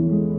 Dios 0.00 0.29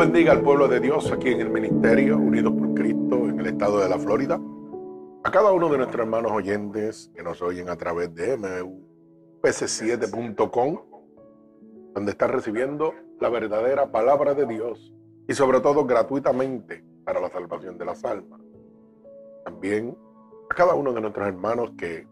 bendiga 0.00 0.32
al 0.32 0.40
pueblo 0.40 0.66
de 0.66 0.80
Dios 0.80 1.12
aquí 1.12 1.28
en 1.28 1.42
el 1.42 1.50
Ministerio 1.50 2.16
Unidos 2.16 2.54
por 2.54 2.72
Cristo 2.72 3.28
en 3.28 3.38
el 3.38 3.48
estado 3.48 3.80
de 3.80 3.88
la 3.90 3.98
Florida. 3.98 4.40
A 5.24 5.30
cada 5.30 5.52
uno 5.52 5.68
de 5.68 5.76
nuestros 5.76 6.00
hermanos 6.00 6.32
oyentes 6.32 7.10
que 7.14 7.22
nos 7.22 7.42
oyen 7.42 7.68
a 7.68 7.76
través 7.76 8.14
de 8.14 8.38
mupc7.com, 8.38 10.78
donde 11.92 12.12
están 12.12 12.30
recibiendo 12.30 12.94
la 13.20 13.28
verdadera 13.28 13.92
palabra 13.92 14.32
de 14.32 14.46
Dios 14.46 14.94
y 15.28 15.34
sobre 15.34 15.60
todo 15.60 15.84
gratuitamente 15.84 16.82
para 17.04 17.20
la 17.20 17.28
salvación 17.28 17.76
de 17.76 17.84
las 17.84 18.02
almas. 18.02 18.40
También 19.44 19.98
a 20.48 20.54
cada 20.54 20.76
uno 20.76 20.94
de 20.94 21.02
nuestros 21.02 21.28
hermanos 21.28 21.72
que 21.76 22.08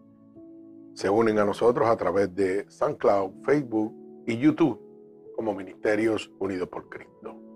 se 0.92 1.08
unen 1.08 1.38
a 1.38 1.46
nosotros 1.46 1.88
a 1.88 1.96
través 1.96 2.34
de 2.34 2.66
SoundCloud, 2.68 3.44
Facebook 3.46 3.94
y 4.26 4.36
YouTube 4.36 4.78
como 5.34 5.54
Ministerios 5.54 6.30
Unidos 6.38 6.68
por 6.68 6.90
Cristo. 6.90 7.47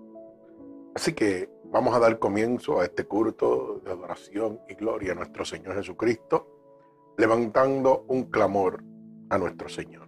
Así 0.95 1.13
que 1.13 1.49
vamos 1.65 1.95
a 1.95 1.99
dar 1.99 2.19
comienzo 2.19 2.79
a 2.79 2.85
este 2.85 3.05
culto 3.05 3.81
de 3.83 3.91
adoración 3.91 4.59
y 4.69 4.75
gloria 4.75 5.13
a 5.13 5.15
nuestro 5.15 5.43
Señor 5.43 5.75
Jesucristo, 5.75 7.13
levantando 7.17 8.05
un 8.07 8.25
clamor 8.25 8.83
a 9.29 9.37
nuestro 9.39 9.69
Señor. 9.69 10.07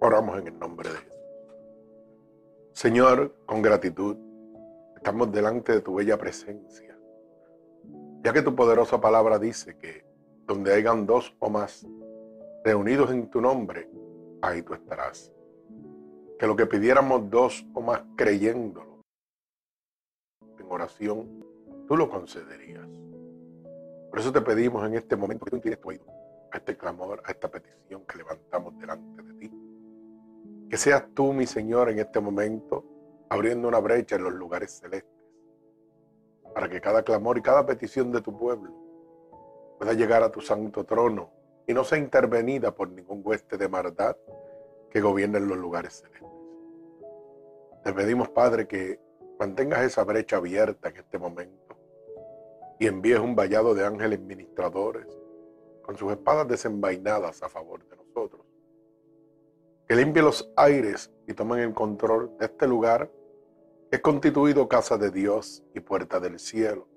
Oramos 0.00 0.40
en 0.40 0.48
el 0.48 0.58
nombre 0.58 0.90
de 0.90 0.96
Jesús. 0.96 1.14
Señor, 2.72 3.36
con 3.46 3.62
gratitud, 3.62 4.16
estamos 4.96 5.30
delante 5.30 5.72
de 5.72 5.80
tu 5.80 5.94
bella 5.94 6.18
presencia, 6.18 6.98
ya 8.24 8.32
que 8.32 8.42
tu 8.42 8.56
poderosa 8.56 9.00
palabra 9.00 9.38
dice 9.38 9.78
que 9.78 10.04
donde 10.46 10.74
hayan 10.74 11.06
dos 11.06 11.34
o 11.38 11.48
más 11.48 11.86
reunidos 12.64 13.12
en 13.12 13.30
tu 13.30 13.40
nombre, 13.40 13.88
ahí 14.42 14.62
tú 14.62 14.74
estarás. 14.74 15.32
Que 16.38 16.46
lo 16.46 16.56
que 16.56 16.66
pidiéramos 16.66 17.30
dos 17.30 17.64
o 17.74 17.80
más 17.80 18.02
creyéndolo, 18.16 18.93
oración, 20.68 21.44
tú 21.86 21.96
lo 21.96 22.08
concederías. 22.08 22.88
Por 24.10 24.20
eso 24.20 24.32
te 24.32 24.40
pedimos 24.40 24.86
en 24.86 24.94
este 24.94 25.16
momento 25.16 25.44
que 25.44 25.50
tú 25.50 25.60
tu 25.60 25.90
a 26.52 26.56
este 26.56 26.76
clamor, 26.76 27.20
a 27.24 27.32
esta 27.32 27.50
petición 27.50 28.04
que 28.06 28.18
levantamos 28.18 28.78
delante 28.78 29.22
de 29.22 29.34
ti. 29.34 29.52
Que 30.70 30.76
seas 30.76 31.04
tú, 31.14 31.32
mi 31.32 31.46
Señor, 31.46 31.90
en 31.90 31.98
este 31.98 32.20
momento 32.20 32.84
abriendo 33.28 33.66
una 33.66 33.80
brecha 33.80 34.16
en 34.16 34.24
los 34.24 34.32
lugares 34.32 34.78
celestes, 34.78 35.10
para 36.54 36.68
que 36.68 36.80
cada 36.80 37.02
clamor 37.02 37.38
y 37.38 37.42
cada 37.42 37.66
petición 37.66 38.12
de 38.12 38.20
tu 38.20 38.36
pueblo 38.36 38.72
pueda 39.78 39.92
llegar 39.92 40.22
a 40.22 40.30
tu 40.30 40.40
santo 40.40 40.84
trono 40.84 41.30
y 41.66 41.74
no 41.74 41.82
sea 41.82 41.98
intervenida 41.98 42.72
por 42.74 42.88
ningún 42.88 43.22
hueste 43.24 43.56
de 43.56 43.68
maldad 43.68 44.16
que 44.90 45.00
gobierne 45.00 45.38
en 45.38 45.48
los 45.48 45.58
lugares 45.58 45.94
celestes. 45.94 46.28
Te 47.82 47.92
pedimos, 47.92 48.28
Padre, 48.28 48.68
que 48.68 49.00
mantengas 49.38 49.82
esa 49.82 50.04
brecha 50.04 50.36
abierta 50.36 50.88
en 50.88 50.96
este 50.96 51.18
momento 51.18 51.76
y 52.78 52.86
envíes 52.86 53.18
un 53.18 53.34
vallado 53.34 53.74
de 53.74 53.84
ángeles 53.84 54.20
ministradores 54.20 55.06
con 55.82 55.96
sus 55.96 56.12
espadas 56.12 56.48
desenvainadas 56.48 57.42
a 57.42 57.48
favor 57.48 57.86
de 57.88 57.96
nosotros. 57.96 58.42
Que 59.86 59.96
limpie 59.96 60.22
los 60.22 60.50
aires 60.56 61.10
y 61.26 61.34
tomen 61.34 61.60
el 61.60 61.74
control 61.74 62.36
de 62.38 62.46
este 62.46 62.66
lugar 62.66 63.10
que 63.90 63.96
es 63.96 64.02
constituido 64.02 64.66
casa 64.66 64.96
de 64.96 65.10
Dios 65.10 65.62
y 65.74 65.80
puerta 65.80 66.18
del 66.20 66.38
cielo. 66.38 66.88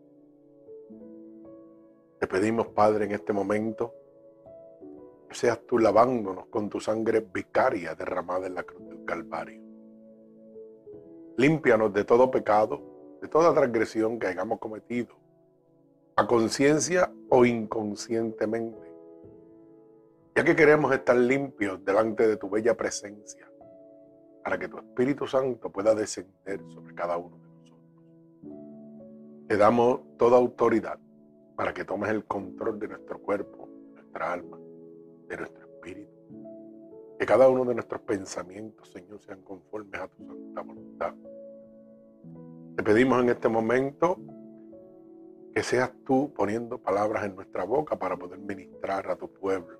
Te 2.19 2.27
pedimos, 2.27 2.67
Padre, 2.69 3.05
en 3.05 3.11
este 3.11 3.33
momento, 3.33 3.93
que 5.29 5.35
seas 5.35 5.59
tú 5.67 5.77
lavándonos 5.77 6.47
con 6.47 6.69
tu 6.69 6.79
sangre 6.79 7.19
vicaria 7.19 7.93
derramada 7.93 8.47
en 8.47 8.55
la 8.55 8.63
cruz 8.63 8.87
del 8.87 9.03
Calvario. 9.05 9.66
Límpianos 11.39 11.93
de 11.93 12.03
todo 12.03 12.31
pecado, 12.31 12.81
de 13.21 13.27
toda 13.27 13.53
transgresión 13.53 14.17
que 14.17 14.25
hayamos 14.25 14.57
cometido, 14.57 15.15
a 16.15 16.25
conciencia 16.25 17.13
o 17.29 17.45
inconscientemente, 17.45 18.91
ya 20.35 20.43
que 20.43 20.55
queremos 20.55 20.91
estar 20.91 21.15
limpios 21.15 21.85
delante 21.85 22.27
de 22.27 22.37
tu 22.37 22.49
bella 22.49 22.75
presencia, 22.75 23.47
para 24.43 24.57
que 24.57 24.67
tu 24.67 24.79
Espíritu 24.79 25.27
Santo 25.27 25.71
pueda 25.71 25.93
descender 25.93 26.59
sobre 26.73 26.95
cada 26.95 27.17
uno 27.17 27.37
de 27.37 27.47
nosotros. 27.47 27.85
Te 29.47 29.57
damos 29.57 30.17
toda 30.17 30.37
autoridad 30.37 30.97
para 31.55 31.71
que 31.71 31.85
tomes 31.85 32.09
el 32.09 32.25
control 32.25 32.79
de 32.79 32.87
nuestro 32.87 33.19
cuerpo, 33.19 33.69
de 33.89 33.93
nuestra 33.93 34.33
alma, 34.33 34.57
de 35.27 35.37
nuestro 35.37 35.66
que 37.17 37.25
cada 37.25 37.49
uno 37.49 37.65
de 37.65 37.73
nuestros 37.73 38.01
pensamientos, 38.01 38.89
Señor, 38.89 39.19
sean 39.21 39.41
conformes 39.41 39.99
a 39.99 40.07
tu 40.07 40.25
santa 40.25 40.61
voluntad. 40.61 41.13
Te 42.75 42.83
pedimos 42.83 43.21
en 43.23 43.29
este 43.29 43.49
momento 43.49 44.19
que 45.53 45.63
seas 45.63 45.91
tú 46.05 46.31
poniendo 46.35 46.77
palabras 46.77 47.25
en 47.25 47.35
nuestra 47.35 47.63
boca 47.63 47.97
para 47.97 48.15
poder 48.15 48.37
ministrar 48.37 49.09
a 49.09 49.15
tu 49.15 49.33
pueblo. 49.33 49.79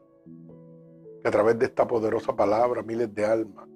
Que 1.22 1.28
a 1.28 1.32
través 1.32 1.60
de 1.60 1.66
esta 1.66 1.86
poderosa 1.86 2.36
palabra 2.36 2.82
miles 2.82 3.14
de 3.14 3.26
almas 3.26 3.70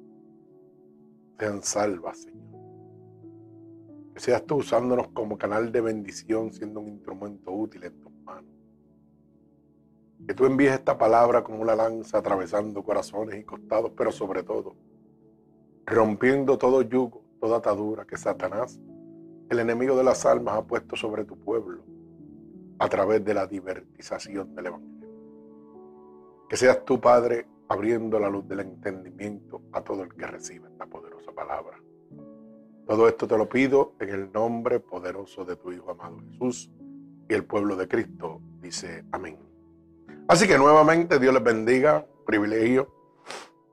sean 1.38 1.62
salvas, 1.62 2.24
Señor. 2.24 2.42
Que 4.16 4.20
seas 4.20 4.44
tú 4.44 4.56
usándonos 4.56 5.10
como 5.10 5.38
canal 5.38 5.72
de 5.72 5.82
bendición, 5.82 6.52
siendo 6.52 6.80
un 6.80 6.90
instrumento 6.90 7.52
útil 7.52 7.84
en 7.84 8.00
tus 8.02 8.12
manos. 8.24 8.61
Que 10.28 10.34
tú 10.34 10.46
envíes 10.46 10.74
esta 10.74 10.98
palabra 10.98 11.44
como 11.44 11.62
una 11.62 11.76
lanza 11.76 12.20
atravesando 12.20 12.84
corazones 12.84 13.40
y 13.40 13.44
costados, 13.44 13.92
pero 13.96 14.12
sobre 14.12 14.44
todo, 14.44 14.76
rompiendo 15.86 16.58
todo 16.58 16.82
yugo, 16.82 17.24
toda 17.40 17.58
atadura 17.58 18.06
que 18.06 18.18
Satanás, 18.18 18.80
el 19.50 19.60
enemigo 19.60 19.98
de 19.98 20.04
las 20.04 20.26
almas, 20.26 20.58
ha 20.58 20.64
puesto 20.64 20.96
sobre 20.96 21.26
tu 21.26 21.38
pueblo 21.38 21.84
a 22.80 22.88
través 22.88 23.24
de 23.24 23.34
la 23.34 23.48
divertización 23.48 24.56
del 24.56 24.68
Evangelio. 24.68 25.10
Que 26.50 26.58
seas 26.58 26.84
tú, 26.86 27.00
Padre, 27.00 27.48
abriendo 27.68 28.20
la 28.20 28.30
luz 28.30 28.48
del 28.48 28.62
entendimiento 28.62 29.62
a 29.72 29.82
todo 29.82 30.04
el 30.04 30.14
que 30.14 30.28
reciba 30.28 30.68
esta 30.68 30.86
poderosa 30.86 31.32
palabra. 31.32 31.78
Todo 32.86 33.08
esto 33.08 33.28
te 33.28 33.38
lo 33.38 33.48
pido 33.48 33.94
en 34.00 34.10
el 34.10 34.32
nombre 34.32 34.80
poderoso 34.80 35.46
de 35.46 35.56
tu 35.56 35.72
Hijo 35.72 35.92
amado 35.92 36.20
Jesús 36.32 36.70
y 37.30 37.34
el 37.34 37.46
pueblo 37.46 37.78
de 37.78 37.88
Cristo 37.88 38.42
dice 38.62 39.06
amén. 39.12 39.51
Así 40.32 40.48
que 40.48 40.58
nuevamente 40.58 41.20
Dios 41.20 41.34
les 41.34 41.44
bendiga, 41.44 42.08
privilegio, 42.26 42.88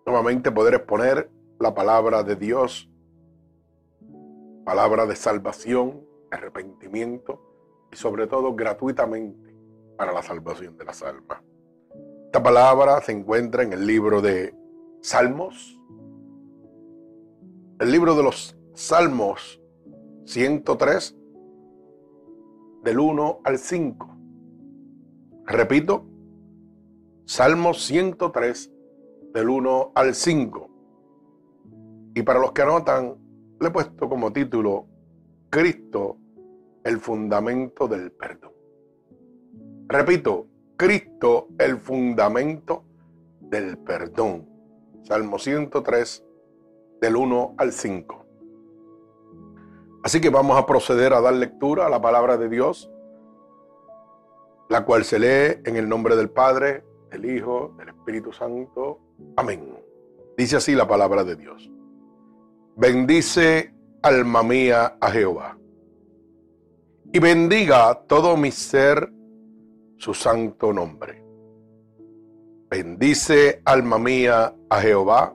nuevamente 0.05 0.50
poder 0.50 0.75
exponer 0.75 1.31
la 1.60 1.72
palabra 1.72 2.25
de 2.25 2.34
Dios, 2.34 2.90
palabra 4.64 5.06
de 5.06 5.14
salvación, 5.14 6.05
arrepentimiento 6.32 7.40
y 7.93 7.96
sobre 7.96 8.26
todo 8.26 8.56
gratuitamente 8.56 9.55
para 9.96 10.12
la 10.12 10.20
salvación 10.20 10.76
de 10.76 10.84
las 10.84 11.00
almas. 11.00 11.40
Esta 12.25 12.43
palabra 12.43 13.00
se 13.02 13.12
encuentra 13.12 13.62
en 13.62 13.72
el 13.72 13.87
libro 13.87 14.20
de 14.20 14.52
Salmos, 15.00 15.81
el 17.78 17.93
libro 17.93 18.16
de 18.16 18.25
los 18.25 18.58
Salmos 18.75 19.62
103, 20.25 21.16
del 22.82 22.99
1 22.99 23.43
al 23.44 23.58
5. 23.58 24.16
Repito, 25.46 26.07
Salmos 27.28 27.84
103, 27.84 28.72
del 29.34 29.50
1 29.50 29.92
al 29.94 30.14
5. 30.14 30.70
Y 32.14 32.22
para 32.22 32.38
los 32.40 32.52
que 32.52 32.62
anotan, 32.62 33.19
le 33.60 33.69
he 33.69 33.70
puesto 33.70 34.08
como 34.08 34.32
título 34.32 34.86
Cristo, 35.50 36.16
el 36.84 36.98
fundamento 36.98 37.86
del 37.86 38.12
perdón. 38.12 38.52
Repito, 39.88 40.46
Cristo, 40.78 41.48
el 41.58 41.76
fundamento 41.76 42.84
del 43.40 43.76
perdón. 43.76 44.48
Salmo 45.02 45.38
103, 45.38 46.24
del 47.02 47.14
1 47.14 47.56
al 47.58 47.72
5. 47.72 48.26
Así 50.02 50.19
que 50.22 50.31
vamos 50.31 50.58
a 50.58 50.64
proceder 50.64 51.12
a 51.12 51.20
dar 51.20 51.34
lectura 51.34 51.84
a 51.84 51.90
la 51.90 52.00
palabra 52.00 52.38
de 52.38 52.48
Dios, 52.48 52.90
la 54.70 54.86
cual 54.86 55.04
se 55.04 55.19
lee 55.19 55.60
en 55.66 55.76
el 55.76 55.90
nombre 55.90 56.16
del 56.16 56.31
Padre, 56.31 56.88
del 57.10 57.25
Hijo, 57.25 57.75
del 57.78 57.88
Espíritu 57.88 58.32
Santo. 58.32 59.00
Amén. 59.37 59.75
Dice 60.37 60.56
así 60.56 60.75
la 60.75 60.87
palabra 60.87 61.25
de 61.25 61.37
Dios. 61.37 61.70
Bendice 62.76 63.75
alma 64.02 64.43
mía 64.43 64.96
a 65.00 65.10
Jehová. 65.10 65.58
Y 67.12 67.19
bendiga 67.19 68.02
todo 68.06 68.37
mi 68.37 68.50
ser 68.50 69.12
su 69.96 70.14
santo 70.14 70.72
nombre. 70.72 71.25
Bendice 72.70 73.62
alma 73.64 73.99
mía 73.99 74.55
a 74.69 74.81
Jehová. 74.81 75.34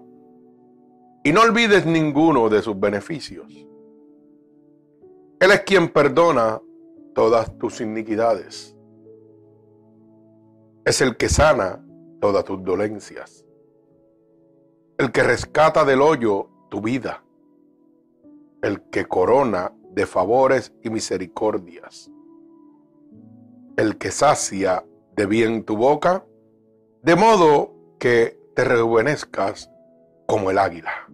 Y 1.23 1.31
no 1.31 1.41
olvides 1.41 1.85
ninguno 1.85 2.47
de 2.49 2.61
sus 2.61 2.79
beneficios. 2.79 3.51
Él 5.39 5.51
es 5.51 5.61
quien 5.61 5.89
perdona 5.89 6.61
todas 7.13 7.57
tus 7.57 7.81
iniquidades 7.81 8.72
es 10.85 11.01
el 11.01 11.15
que 11.15 11.29
sana 11.29 11.83
todas 12.19 12.43
tus 12.43 12.63
dolencias, 12.63 13.45
el 14.97 15.11
que 15.11 15.23
rescata 15.23 15.85
del 15.85 16.01
hoyo 16.01 16.49
tu 16.69 16.81
vida, 16.81 17.23
el 18.61 18.81
que 18.89 19.05
corona 19.05 19.73
de 19.91 20.05
favores 20.05 20.73
y 20.83 20.89
misericordias, 20.89 22.09
el 23.77 23.97
que 23.97 24.11
sacia 24.11 24.85
de 25.15 25.25
bien 25.25 25.63
tu 25.63 25.77
boca, 25.77 26.25
de 27.01 27.15
modo 27.15 27.73
que 27.99 28.39
te 28.55 28.63
rejuvenezcas 28.63 29.69
como 30.27 30.51
el 30.51 30.57
águila. 30.57 31.09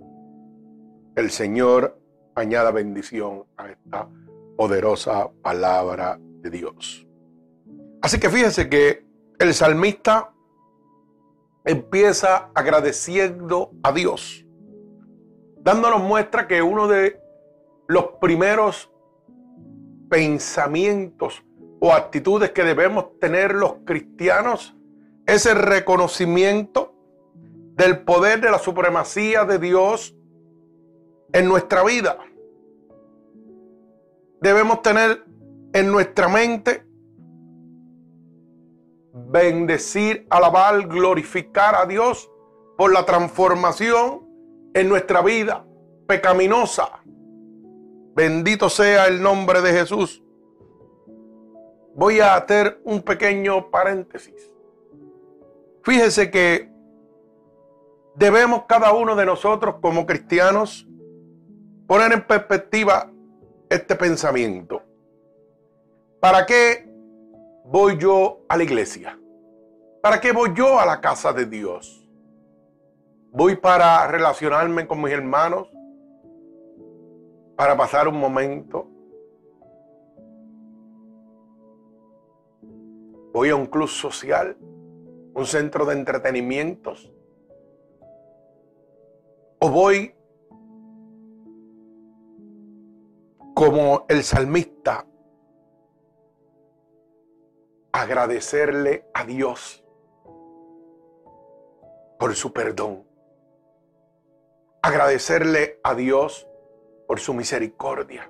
El 1.15 1.31
Señor 1.31 1.99
añada 2.35 2.71
bendición 2.71 3.45
a 3.57 3.69
esta 3.69 4.09
poderosa 4.57 5.29
palabra 5.41 6.17
de 6.19 6.49
Dios. 6.49 7.05
Así 8.01 8.19
que 8.19 8.29
fíjense 8.29 8.69
que 8.69 9.08
el 9.39 9.53
salmista 9.53 10.33
empieza 11.63 12.51
agradeciendo 12.53 13.71
a 13.83 13.93
Dios, 13.93 14.45
dándonos 15.57 16.01
muestra 16.01 16.47
que 16.47 16.61
uno 16.61 16.87
de 16.87 17.21
los 17.87 18.05
primeros 18.19 18.91
pensamientos 20.09 21.43
o 21.79 21.93
actitudes 21.93 22.51
que 22.51 22.63
debemos 22.63 23.17
tener 23.19 23.55
los 23.55 23.75
cristianos 23.85 24.75
es 25.25 25.45
el 25.45 25.55
reconocimiento 25.55 26.93
del 27.75 28.03
poder 28.03 28.41
de 28.41 28.51
la 28.51 28.59
supremacía 28.59 29.45
de 29.45 29.57
Dios 29.57 30.15
en 31.31 31.47
nuestra 31.47 31.83
vida. 31.85 32.17
Debemos 34.41 34.81
tener 34.81 35.23
en 35.73 35.91
nuestra 35.91 36.27
mente 36.27 36.88
bendecir, 39.27 40.25
alabar, 40.29 40.87
glorificar 40.87 41.75
a 41.75 41.85
Dios 41.85 42.29
por 42.77 42.93
la 42.93 43.05
transformación 43.05 44.27
en 44.73 44.89
nuestra 44.89 45.21
vida 45.21 45.65
pecaminosa. 46.07 47.01
Bendito 48.15 48.69
sea 48.69 49.07
el 49.07 49.21
nombre 49.21 49.61
de 49.61 49.71
Jesús. 49.71 50.23
Voy 51.95 52.19
a 52.19 52.35
hacer 52.35 52.81
un 52.83 53.01
pequeño 53.01 53.69
paréntesis. 53.69 54.51
Fíjese 55.83 56.31
que 56.31 56.71
debemos 58.15 58.63
cada 58.67 58.93
uno 58.93 59.15
de 59.15 59.25
nosotros 59.25 59.75
como 59.81 60.05
cristianos 60.05 60.87
poner 61.87 62.11
en 62.11 62.25
perspectiva 62.25 63.11
este 63.69 63.95
pensamiento. 63.95 64.81
¿Para 66.19 66.45
qué 66.45 66.88
voy 67.71 67.97
yo 67.97 68.39
a 68.49 68.57
la 68.57 68.63
iglesia? 68.63 69.19
¿Para 70.01 70.19
qué 70.19 70.31
voy 70.31 70.53
yo 70.55 70.79
a 70.79 70.85
la 70.85 70.99
casa 70.99 71.31
de 71.33 71.45
Dios? 71.45 72.07
¿Voy 73.31 73.55
para 73.57 74.07
relacionarme 74.07 74.87
con 74.87 75.01
mis 75.01 75.13
hermanos? 75.13 75.69
¿Para 77.55 77.77
pasar 77.77 78.07
un 78.07 78.19
momento? 78.19 78.87
¿Voy 83.33 83.49
a 83.49 83.55
un 83.55 83.67
club 83.67 83.87
social? 83.87 84.57
¿Un 85.35 85.45
centro 85.45 85.85
de 85.85 85.93
entretenimientos? 85.93 87.13
¿O 89.59 89.69
voy 89.69 90.15
como 93.53 94.05
el 94.07 94.23
salmista 94.23 95.05
agradecerle 97.91 99.05
a 99.13 99.23
Dios 99.25 99.83
por 102.19 102.35
su 102.35 102.53
perdón. 102.53 103.05
Agradecerle 104.81 105.79
a 105.83 105.95
Dios 105.95 106.47
por 107.07 107.19
su 107.19 107.33
misericordia. 107.33 108.29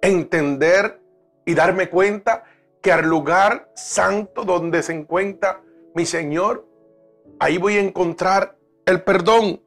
Entender 0.00 1.00
y 1.44 1.54
darme 1.54 1.90
cuenta 1.90 2.44
que 2.80 2.92
al 2.92 3.06
lugar 3.06 3.70
santo 3.74 4.44
donde 4.44 4.82
se 4.82 4.92
encuentra 4.92 5.62
mi 5.94 6.06
Señor, 6.06 6.66
ahí 7.38 7.58
voy 7.58 7.76
a 7.76 7.80
encontrar 7.80 8.56
el 8.86 9.02
perdón. 9.02 9.60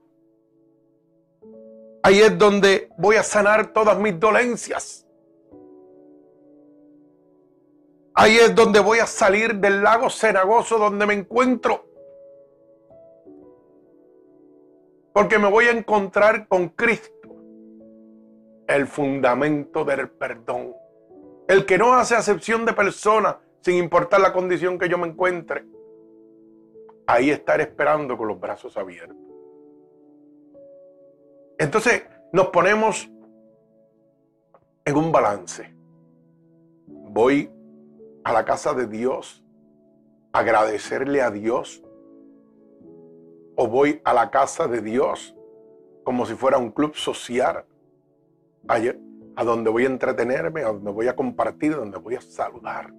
Ahí 2.01 2.19
es 2.19 2.37
donde 2.37 2.89
voy 2.97 3.17
a 3.17 3.23
sanar 3.23 3.73
todas 3.73 3.97
mis 3.99 4.19
dolencias. 4.19 5.02
Ahí 8.15 8.37
es 8.37 8.53
donde 8.53 8.79
voy 8.79 8.99
a 8.99 9.07
salir 9.07 9.55
del 9.55 9.81
lago 9.81 10.09
cenagoso 10.09 10.77
donde 10.77 11.05
me 11.05 11.13
encuentro. 11.13 11.85
Porque 15.13 15.39
me 15.39 15.49
voy 15.49 15.65
a 15.65 15.71
encontrar 15.71 16.47
con 16.47 16.69
Cristo, 16.69 17.29
el 18.67 18.87
fundamento 18.87 19.83
del 19.83 20.09
perdón. 20.09 20.75
El 21.47 21.65
que 21.65 21.77
no 21.77 21.93
hace 21.93 22.15
acepción 22.15 22.65
de 22.65 22.73
persona 22.73 23.39
sin 23.61 23.75
importar 23.75 24.21
la 24.21 24.33
condición 24.33 24.77
que 24.77 24.89
yo 24.89 24.97
me 24.97 25.07
encuentre. 25.07 25.65
Ahí 27.07 27.31
estar 27.31 27.61
esperando 27.61 28.17
con 28.17 28.27
los 28.27 28.39
brazos 28.39 28.77
abiertos. 28.77 29.17
Entonces 31.57 32.03
nos 32.31 32.47
ponemos 32.47 33.09
en 34.85 34.97
un 34.97 35.11
balance. 35.11 35.73
Voy 36.87 37.49
a 38.23 38.33
la 38.33 38.45
casa 38.45 38.73
de 38.73 38.87
Dios, 38.87 39.43
agradecerle 40.31 41.21
a 41.21 41.31
Dios, 41.31 41.83
o 43.55 43.67
voy 43.67 44.01
a 44.03 44.13
la 44.13 44.31
casa 44.31 44.67
de 44.67 44.81
Dios 44.81 45.35
como 46.03 46.25
si 46.25 46.33
fuera 46.33 46.57
un 46.57 46.71
club 46.71 46.95
social, 46.95 47.65
a 48.67 49.43
donde 49.43 49.69
voy 49.69 49.83
a 49.83 49.87
entretenerme, 49.87 50.61
a 50.61 50.67
donde 50.67 50.91
voy 50.91 51.07
a 51.07 51.15
compartir, 51.15 51.75
donde 51.75 51.97
voy 51.97 52.15
a 52.15 52.21
saludar. 52.21 52.93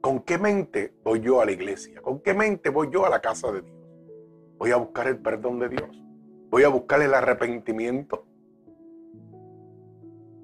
¿Con 0.00 0.20
qué 0.20 0.38
mente 0.38 0.94
voy 1.04 1.20
yo 1.20 1.40
a 1.40 1.44
la 1.44 1.52
iglesia? 1.52 2.00
¿Con 2.02 2.20
qué 2.20 2.34
mente 2.34 2.70
voy 2.70 2.88
yo 2.90 3.06
a 3.06 3.10
la 3.10 3.20
casa 3.20 3.52
de 3.52 3.62
Dios? 3.62 3.76
Voy 4.58 4.70
a 4.70 4.76
buscar 4.76 5.06
el 5.06 5.18
perdón 5.18 5.60
de 5.60 5.68
Dios. 5.68 6.04
Voy 6.50 6.64
a 6.64 6.68
buscar 6.68 7.00
el 7.02 7.14
arrepentimiento. 7.14 8.26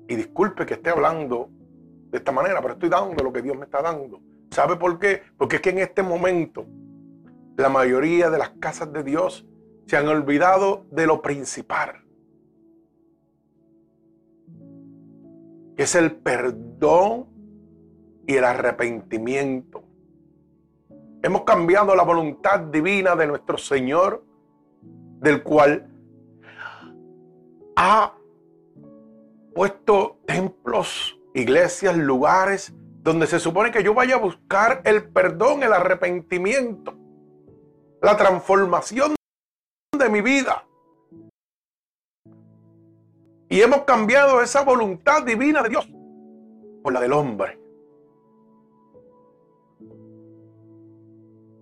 Y 0.06 0.14
disculpe 0.14 0.64
que 0.64 0.74
esté 0.74 0.90
hablando 0.90 1.50
de 2.10 2.18
esta 2.18 2.32
manera, 2.32 2.60
pero 2.60 2.74
estoy 2.74 2.88
dando 2.88 3.22
lo 3.22 3.32
que 3.32 3.42
Dios 3.42 3.56
me 3.56 3.64
está 3.64 3.82
dando. 3.82 4.20
¿Sabe 4.50 4.76
por 4.76 4.98
qué? 4.98 5.22
Porque 5.36 5.56
es 5.56 5.62
que 5.62 5.70
en 5.70 5.78
este 5.78 6.02
momento 6.02 6.66
la 7.56 7.68
mayoría 7.68 8.30
de 8.30 8.38
las 8.38 8.50
casas 8.60 8.92
de 8.92 9.02
Dios 9.02 9.46
se 9.86 9.96
han 9.96 10.08
olvidado 10.08 10.86
de 10.90 11.06
lo 11.06 11.20
principal. 11.22 12.08
que 15.78 15.84
es 15.84 15.94
el 15.94 16.16
perdón 16.16 17.28
y 18.26 18.34
el 18.34 18.42
arrepentimiento. 18.42 19.84
Hemos 21.22 21.42
cambiado 21.42 21.94
la 21.94 22.02
voluntad 22.02 22.58
divina 22.58 23.14
de 23.14 23.28
nuestro 23.28 23.56
Señor, 23.58 24.24
del 25.20 25.44
cual 25.44 25.88
ha 27.76 28.12
puesto 29.54 30.18
templos, 30.26 31.16
iglesias, 31.38 31.96
lugares 31.96 32.72
donde 33.02 33.26
se 33.26 33.40
supone 33.40 33.70
que 33.70 33.82
yo 33.82 33.94
vaya 33.94 34.16
a 34.16 34.18
buscar 34.18 34.82
el 34.84 35.08
perdón, 35.08 35.62
el 35.62 35.72
arrepentimiento, 35.72 36.94
la 38.02 38.16
transformación 38.16 39.14
de 39.98 40.08
mi 40.08 40.20
vida. 40.20 40.64
Y 43.48 43.62
hemos 43.62 43.82
cambiado 43.84 44.42
esa 44.42 44.62
voluntad 44.62 45.22
divina 45.22 45.62
de 45.62 45.68
Dios 45.70 45.88
por 46.82 46.92
la 46.92 47.00
del 47.00 47.12
hombre. 47.14 47.58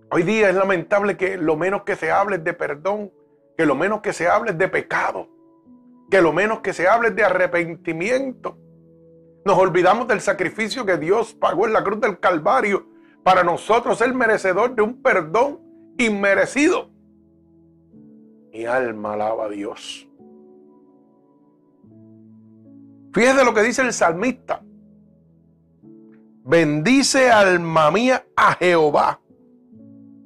Hoy 0.09 0.23
día 0.23 0.49
es 0.49 0.55
lamentable 0.55 1.17
que 1.17 1.37
lo 1.37 1.55
menos 1.55 1.83
que 1.83 1.95
se 1.95 2.11
hable 2.11 2.37
de 2.37 2.53
perdón, 2.53 3.11
que 3.57 3.65
lo 3.65 3.75
menos 3.75 4.01
que 4.01 4.13
se 4.13 4.27
hable 4.27 4.51
es 4.51 4.57
de 4.57 4.67
pecado, 4.67 5.29
que 6.09 6.21
lo 6.21 6.31
menos 6.31 6.59
que 6.59 6.73
se 6.73 6.87
hable 6.87 7.09
es 7.09 7.15
de 7.15 7.23
arrepentimiento. 7.23 8.57
Nos 9.47 9.57
olvidamos 9.59 10.09
del 10.09 10.19
sacrificio 10.19 10.85
que 10.85 10.97
Dios 10.97 11.33
pagó 11.33 11.67
en 11.67 11.71
la 11.71 11.81
cruz 11.81 12.01
del 12.01 12.19
Calvario 12.19 12.85
para 13.23 13.45
nosotros 13.45 13.97
ser 13.97 14.13
merecedor 14.13 14.75
de 14.75 14.81
un 14.81 15.01
perdón 15.01 15.61
inmerecido. 15.97 16.89
Mi 18.51 18.65
alma 18.65 19.13
alaba 19.13 19.45
a 19.45 19.47
Dios. 19.47 20.05
Fíjese 23.13 23.45
lo 23.45 23.53
que 23.53 23.63
dice 23.63 23.83
el 23.83 23.93
salmista. 23.93 24.61
Bendice 26.43 27.31
alma 27.31 27.89
mía 27.89 28.25
a 28.35 28.53
Jehová 28.55 29.21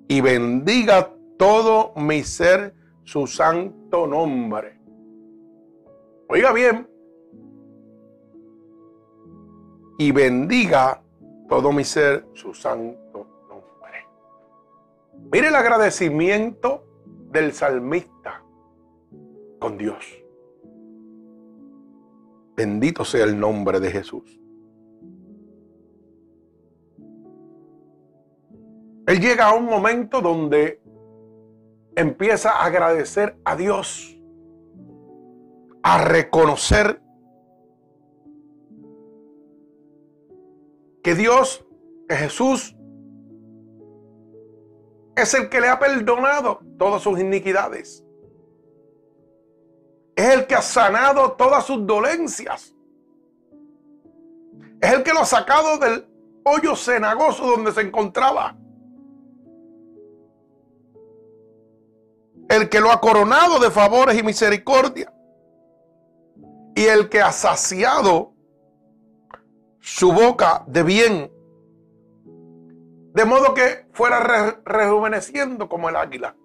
y 0.07 0.19
bendiga 0.19 1.13
todo 1.37 1.93
mi 1.95 2.23
ser 2.23 2.73
su 3.03 3.27
santo 3.27 4.07
nombre. 4.07 4.79
Oiga 6.27 6.51
bien. 6.53 6.90
Y 10.01 10.11
bendiga 10.11 10.99
todo 11.47 11.71
mi 11.71 11.83
ser 11.83 12.25
su 12.33 12.55
santo 12.55 13.45
nombre. 13.47 14.07
Mire 15.31 15.49
el 15.49 15.55
agradecimiento 15.55 16.83
del 17.29 17.53
salmista 17.53 18.43
con 19.59 19.77
Dios. 19.77 20.03
Bendito 22.55 23.05
sea 23.05 23.25
el 23.25 23.39
nombre 23.39 23.79
de 23.79 23.91
Jesús. 23.91 24.39
Él 29.05 29.19
llega 29.19 29.49
a 29.49 29.53
un 29.53 29.65
momento 29.65 30.19
donde 30.19 30.81
empieza 31.95 32.53
a 32.53 32.65
agradecer 32.65 33.37
a 33.45 33.55
Dios, 33.55 34.19
a 35.83 36.03
reconocer 36.05 37.03
que 41.03 41.15
Dios, 41.15 41.65
que 42.07 42.15
Jesús, 42.15 42.75
es 45.15 45.33
el 45.33 45.49
que 45.49 45.61
le 45.61 45.67
ha 45.67 45.79
perdonado 45.79 46.59
todas 46.77 47.01
sus 47.01 47.19
iniquidades. 47.19 48.03
Es 50.15 50.33
el 50.33 50.47
que 50.47 50.55
ha 50.55 50.61
sanado 50.61 51.33
todas 51.33 51.65
sus 51.65 51.85
dolencias. 51.85 52.75
Es 54.79 54.93
el 54.93 55.03
que 55.03 55.13
lo 55.13 55.19
ha 55.19 55.25
sacado 55.25 55.77
del 55.77 56.07
hoyo 56.43 56.75
cenagoso 56.75 57.45
donde 57.45 57.71
se 57.71 57.81
encontraba. 57.81 58.57
el 62.51 62.67
que 62.67 62.81
lo 62.81 62.91
ha 62.91 62.99
coronado 62.99 63.59
de 63.59 63.71
favores 63.71 64.17
y 64.19 64.23
misericordia, 64.23 65.11
y 66.75 66.83
el 66.83 67.07
que 67.07 67.21
ha 67.21 67.31
saciado 67.31 68.33
su 69.81 70.13
boca 70.13 70.63
de 70.67 70.83
bien, 70.83 71.31
de 73.13 73.25
modo 73.25 73.53
que 73.53 73.87
fuera 73.91 74.61
rejuveneciendo 74.63 75.67
como 75.67 75.89
el 75.89 75.95
águila. 75.95 76.35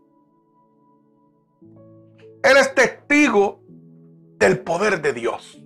Él 2.43 2.57
es 2.59 2.75
testigo 2.75 3.61
del 4.39 4.59
poder 4.61 5.01
de 5.01 5.13
Dios. 5.13 5.63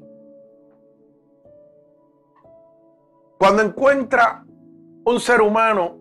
Cuando 3.38 3.62
encuentra 3.62 4.44
un 5.04 5.20
ser 5.20 5.40
humano 5.40 5.96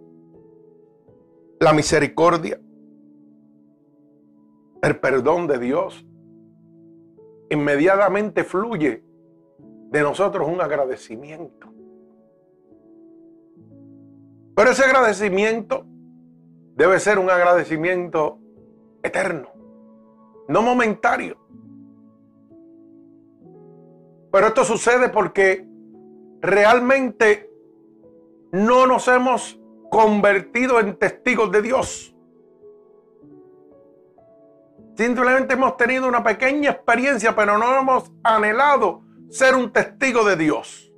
la 1.60 1.72
misericordia, 1.74 2.60
el 4.82 5.00
perdón 5.00 5.48
de 5.48 5.60
Dios, 5.60 6.06
inmediatamente 7.50 8.44
fluye 8.44 9.04
de 9.90 10.02
nosotros 10.02 10.48
un 10.48 10.62
agradecimiento. 10.62 11.68
Pero 14.56 14.72
ese 14.72 14.84
agradecimiento 14.84 15.86
debe 16.76 17.00
ser 17.00 17.18
un 17.18 17.30
agradecimiento 17.30 18.40
eterno, 19.02 19.50
no 20.48 20.62
momentario. 20.62 21.38
Pero 24.32 24.48
esto 24.48 24.64
sucede 24.64 25.10
porque 25.10 25.66
realmente 26.42 27.50
no 28.52 28.86
nos 28.86 29.08
hemos 29.08 29.60
convertido 29.90 30.80
en 30.80 30.98
testigos 30.98 31.52
de 31.52 31.62
Dios. 31.62 32.16
Simplemente 34.96 35.54
hemos 35.54 35.78
tenido 35.78 36.08
una 36.08 36.24
pequeña 36.24 36.72
experiencia, 36.72 37.36
pero 37.36 37.58
no 37.58 37.80
hemos 37.80 38.12
anhelado 38.24 39.09
ser 39.30 39.56
un 39.56 39.72
testigo 39.72 40.24
de 40.24 40.36
Dios. 40.36 40.92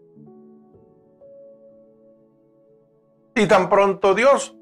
Y 3.36 3.48
tan 3.48 3.70
pronto 3.70 4.14
Dios 4.14 4.58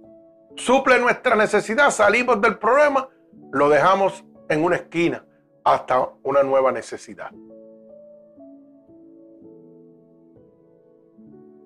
suple 0.55 0.99
nuestra 0.99 1.35
necesidad, 1.35 1.89
salimos 1.91 2.39
del 2.41 2.57
problema, 2.57 3.09
lo 3.51 3.69
dejamos 3.69 4.23
en 4.47 4.63
una 4.63 4.75
esquina 4.75 5.25
hasta 5.63 6.09
una 6.23 6.43
nueva 6.43 6.71
necesidad. 6.71 7.31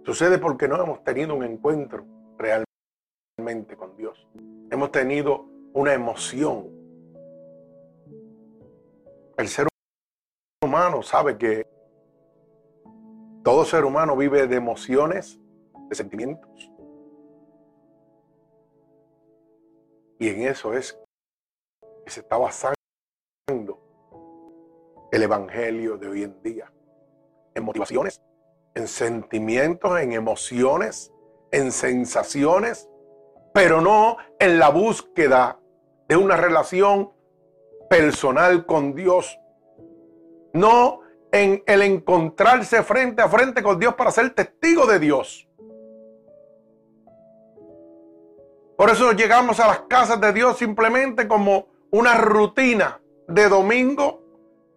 Sucede 0.06 0.38
porque 0.38 0.68
no 0.68 0.82
hemos 0.82 1.04
tenido 1.04 1.34
un 1.34 1.44
encuentro 1.44 2.06
realmente 2.38 3.76
con 3.78 3.96
Dios. 3.96 4.28
Hemos 4.70 4.92
tenido 4.92 5.46
una 5.74 5.94
emoción 5.94 6.84
el 9.38 9.48
ser 9.48 9.68
humano 10.62 11.02
sabe 11.02 11.38
que 11.38 11.68
todo 13.44 13.66
ser 13.66 13.84
humano 13.84 14.16
vive 14.16 14.48
de 14.48 14.56
emociones, 14.56 15.40
de 15.90 15.96
sentimientos. 15.96 16.72
Y 20.20 20.30
en 20.30 20.44
eso 20.44 20.74
es 20.74 20.98
que 22.06 22.10
se 22.10 22.22
está 22.22 22.38
basando 22.38 22.76
el 25.12 25.22
Evangelio 25.22 25.98
de 25.98 26.08
hoy 26.08 26.24
en 26.24 26.42
día. 26.42 26.72
En 27.54 27.66
motivaciones, 27.66 28.22
en 28.74 28.88
sentimientos, 28.88 30.00
en 30.00 30.14
emociones, 30.14 31.12
en 31.52 31.72
sensaciones, 31.72 32.90
pero 33.54 33.82
no 33.82 34.18
en 34.40 34.58
la 34.58 34.70
búsqueda 34.70 35.60
de 36.08 36.16
una 36.16 36.38
relación 36.38 37.12
personal 37.90 38.66
con 38.66 38.96
Dios. 38.96 39.38
No 40.54 41.03
en 41.34 41.64
el 41.66 41.82
encontrarse 41.82 42.84
frente 42.84 43.24
a 43.24 43.28
frente 43.28 43.64
con 43.64 43.80
Dios 43.80 43.96
para 43.96 44.12
ser 44.12 44.30
testigo 44.36 44.86
de 44.86 45.00
Dios. 45.00 45.50
Por 48.78 48.92
eso 48.92 49.12
llegamos 49.14 49.60
a 49.60 49.66
las 49.66 49.80
casas 49.82 50.22
de 50.22 50.32
Dios 50.32 50.60
simplemente 50.60 51.28
como 51.28 51.70
una 51.90 52.18
rutina 52.18 53.02
de 53.28 53.50
domingo, 53.50 54.22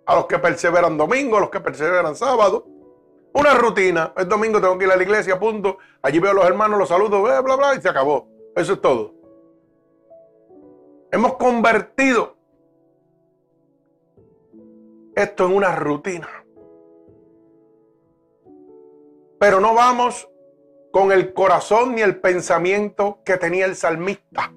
a 0.06 0.14
los 0.14 0.26
que 0.26 0.38
perseveran 0.38 0.96
domingo, 0.96 1.36
a 1.36 1.40
los 1.40 1.50
que 1.50 1.60
perseveran 1.60 2.16
sábado. 2.16 2.66
Una 3.34 3.52
rutina. 3.52 4.14
El 4.16 4.26
domingo 4.26 4.58
tengo 4.58 4.78
que 4.78 4.86
ir 4.86 4.90
a 4.92 4.96
la 4.96 5.02
iglesia, 5.02 5.38
punto. 5.38 5.76
Allí 6.00 6.18
veo 6.20 6.30
a 6.30 6.34
los 6.34 6.46
hermanos, 6.46 6.78
los 6.78 6.88
saludo, 6.88 7.20
bla, 7.22 7.42
bla, 7.42 7.56
bla, 7.56 7.74
y 7.74 7.82
se 7.82 7.88
acabó. 7.90 8.28
Eso 8.54 8.74
es 8.74 8.80
todo. 8.80 9.12
Hemos 11.12 11.34
convertido 11.34 12.34
esto 15.14 15.46
en 15.46 15.54
una 15.54 15.74
rutina. 15.74 16.45
Pero 19.38 19.60
no 19.60 19.74
vamos 19.74 20.28
con 20.92 21.12
el 21.12 21.34
corazón 21.34 21.94
ni 21.94 22.00
el 22.00 22.20
pensamiento 22.20 23.20
que 23.24 23.36
tenía 23.36 23.66
el 23.66 23.76
salmista. 23.76 24.52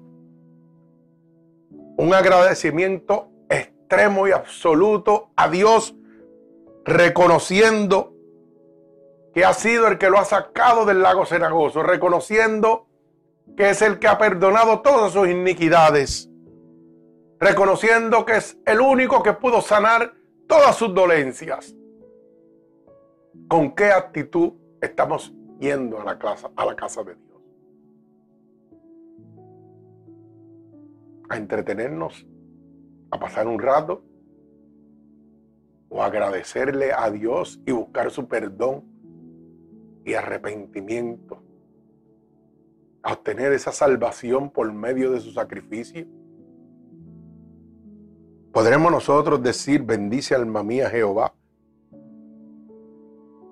Un 1.98 2.14
agradecimiento 2.14 3.28
extremo 3.50 4.26
y 4.26 4.32
absoluto 4.32 5.32
a 5.36 5.50
Dios, 5.50 5.94
reconociendo 6.84 8.14
que 9.34 9.44
ha 9.44 9.52
sido 9.52 9.86
el 9.86 9.98
que 9.98 10.08
lo 10.08 10.18
ha 10.18 10.24
sacado 10.24 10.86
del 10.86 11.02
lago 11.02 11.26
cenagoso, 11.26 11.82
reconociendo 11.82 12.86
que 13.56 13.70
es 13.70 13.82
el 13.82 13.98
que 13.98 14.08
ha 14.08 14.16
perdonado 14.16 14.80
todas 14.80 15.12
sus 15.12 15.28
iniquidades, 15.28 16.30
reconociendo 17.38 18.24
que 18.24 18.38
es 18.38 18.56
el 18.64 18.80
único 18.80 19.22
que 19.22 19.34
pudo 19.34 19.60
sanar 19.60 20.14
todas 20.46 20.74
sus 20.76 20.94
dolencias. 20.94 21.74
¿Con 23.46 23.74
qué 23.74 23.90
actitud 23.92 24.54
estamos 24.80 25.34
yendo 25.58 26.00
a 26.00 26.04
la 26.04 26.18
casa, 26.18 26.50
a 26.56 26.64
la 26.64 26.74
casa 26.74 27.02
de 27.02 27.14
Dios? 27.14 27.42
A 31.28 31.36
entretenernos, 31.36 32.26
a 33.10 33.18
pasar 33.18 33.46
un 33.46 33.58
rato, 33.58 34.02
o 35.88 36.02
agradecerle 36.02 36.92
a 36.92 37.10
Dios 37.10 37.60
y 37.66 37.72
buscar 37.72 38.10
su 38.10 38.28
perdón 38.28 38.84
y 40.04 40.14
arrepentimiento, 40.14 41.42
a 43.02 43.12
obtener 43.12 43.52
esa 43.52 43.72
salvación 43.72 44.50
por 44.50 44.72
medio 44.72 45.10
de 45.10 45.20
su 45.20 45.32
sacrificio. 45.32 46.06
¿Podremos 48.52 48.90
nosotros 48.90 49.42
decir, 49.42 49.82
bendice 49.82 50.34
alma 50.34 50.62
mía 50.62 50.90
Jehová 50.90 51.32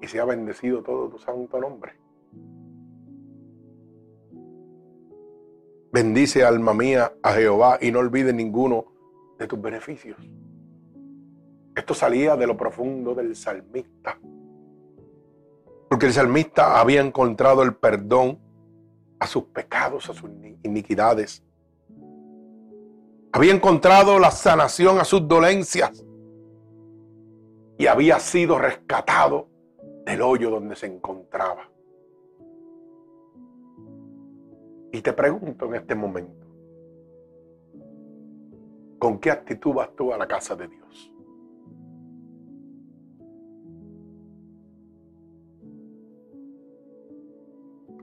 y 0.01 0.07
sea 0.07 0.25
bendecido 0.25 0.83
todo 0.83 1.09
tu 1.09 1.19
santo 1.19 1.61
nombre? 1.61 1.93
Bendice 5.91 6.45
alma 6.45 6.75
mía 6.75 7.13
a 7.23 7.33
Jehová 7.33 7.79
y 7.81 7.91
no 7.91 8.01
olvide 8.01 8.33
ninguno 8.33 8.85
de 9.39 9.47
tus 9.47 9.61
beneficios. 9.61 10.19
Esto 11.75 11.95
salía 11.95 12.37
de 12.37 12.47
lo 12.47 12.57
profundo 12.57 13.15
del 13.15 13.35
salmista. 13.35 14.19
Porque 15.89 16.07
el 16.07 16.13
salmista 16.13 16.79
había 16.79 17.01
encontrado 17.01 17.63
el 17.63 17.75
perdón 17.75 18.39
a 19.19 19.27
sus 19.27 19.45
pecados, 19.45 20.11
a 20.11 20.15
sus 20.15 20.31
iniquidades. 20.63 21.43
Había 23.33 23.55
encontrado 23.55 24.19
la 24.19 24.31
sanación 24.31 24.99
a 24.99 25.05
sus 25.05 25.27
dolencias. 25.27 26.05
Y 27.79 27.87
había 27.87 28.19
sido 28.19 28.59
rescatado 28.59 29.49
del 30.09 30.23
hoyo 30.23 30.49
donde 30.49 30.75
se 30.75 30.87
encontraba. 30.87 31.71
Y 34.91 35.03
te 35.03 35.13
pregunto 35.13 35.67
en 35.67 35.75
este 35.75 35.95
momento, 35.95 36.47
¿con 38.99 39.19
qué 39.19 39.31
actitud 39.31 39.75
vas 39.75 39.95
tú 39.95 40.11
a 40.11 40.17
la 40.17 40.27
casa 40.27 40.57
de 40.57 40.69
Dios? 40.69 41.13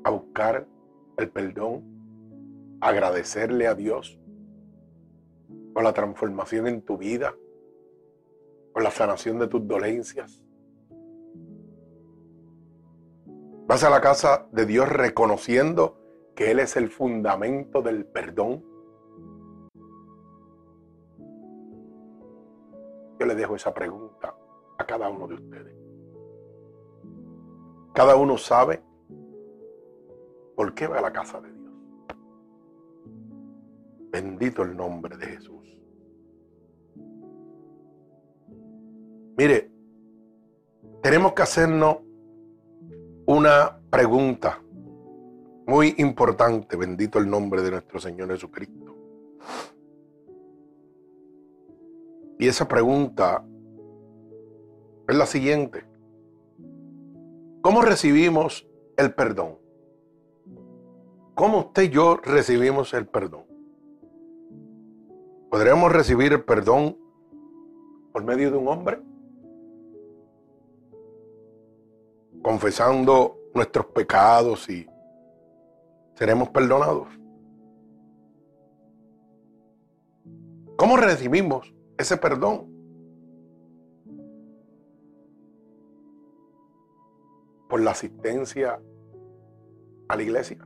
a 0.03 0.11
buscar 0.11 0.67
el 1.17 1.31
perdón, 1.31 1.83
agradecerle 2.79 3.65
a 3.65 3.73
Dios 3.73 4.19
por 5.73 5.83
la 5.83 5.93
transformación 5.93 6.67
en 6.67 6.83
tu 6.83 6.95
vida, 6.95 7.35
por 8.71 8.83
la 8.83 8.91
sanación 8.91 9.39
de 9.39 9.47
tus 9.47 9.67
dolencias. 9.67 10.44
Vas 13.67 13.83
a 13.83 13.89
la 13.89 14.01
casa 14.01 14.47
de 14.51 14.65
Dios 14.65 14.87
reconociendo 14.87 15.97
que 16.35 16.51
Él 16.51 16.59
es 16.59 16.75
el 16.75 16.89
fundamento 16.89 17.81
del 17.81 18.05
perdón. 18.05 18.63
Yo 23.19 23.25
le 23.25 23.35
dejo 23.35 23.55
esa 23.55 23.73
pregunta 23.73 24.35
a 24.77 24.85
cada 24.85 25.09
uno 25.09 25.27
de 25.27 25.35
ustedes. 25.35 25.75
Cada 27.93 28.15
uno 28.17 28.37
sabe 28.37 28.83
¿Por 30.55 30.73
qué 30.73 30.87
va 30.87 30.99
a 30.99 31.01
la 31.01 31.11
casa 31.11 31.41
de 31.41 31.51
Dios? 31.51 31.73
Bendito 34.09 34.63
el 34.63 34.75
nombre 34.75 35.17
de 35.17 35.25
Jesús. 35.25 35.55
Mire, 39.37 39.69
tenemos 41.01 41.33
que 41.33 41.41
hacernos 41.41 41.97
una 43.25 43.79
pregunta 43.89 44.61
muy 45.67 45.95
importante. 45.97 46.75
Bendito 46.75 47.19
el 47.19 47.29
nombre 47.29 47.61
de 47.61 47.71
nuestro 47.71 47.99
Señor 47.99 48.29
Jesucristo. 48.29 48.95
Y 52.37 52.47
esa 52.47 52.67
pregunta 52.67 53.43
es 55.07 55.15
la 55.15 55.25
siguiente. 55.25 55.85
¿Cómo 57.61 57.81
recibimos 57.81 58.67
el 58.97 59.13
perdón? 59.13 59.57
¿Cómo 61.33 61.59
usted 61.59 61.83
y 61.83 61.89
yo 61.89 62.17
recibimos 62.17 62.93
el 62.93 63.07
perdón? 63.07 63.45
¿Podríamos 65.49 65.91
recibir 65.91 66.33
el 66.33 66.43
perdón 66.43 66.97
por 68.11 68.23
medio 68.23 68.51
de 68.51 68.57
un 68.57 68.67
hombre? 68.67 68.99
Confesando 72.45 73.39
nuestros 73.55 73.87
pecados 73.87 74.69
y 74.69 74.87
seremos 76.13 76.49
perdonados. 76.49 77.07
¿Cómo 80.77 80.95
recibimos 80.97 81.73
ese 81.97 82.17
perdón? 82.17 82.71
Por 87.67 87.81
la 87.81 87.91
asistencia 87.91 88.79
a 90.07 90.15
la 90.15 90.21
iglesia. 90.21 90.59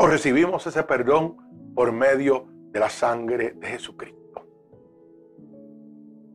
o 0.00 0.06
recibimos 0.06 0.66
ese 0.66 0.82
perdón 0.82 1.36
por 1.74 1.92
medio 1.92 2.46
de 2.72 2.80
la 2.80 2.88
sangre 2.88 3.52
de 3.52 3.66
Jesucristo. 3.66 4.19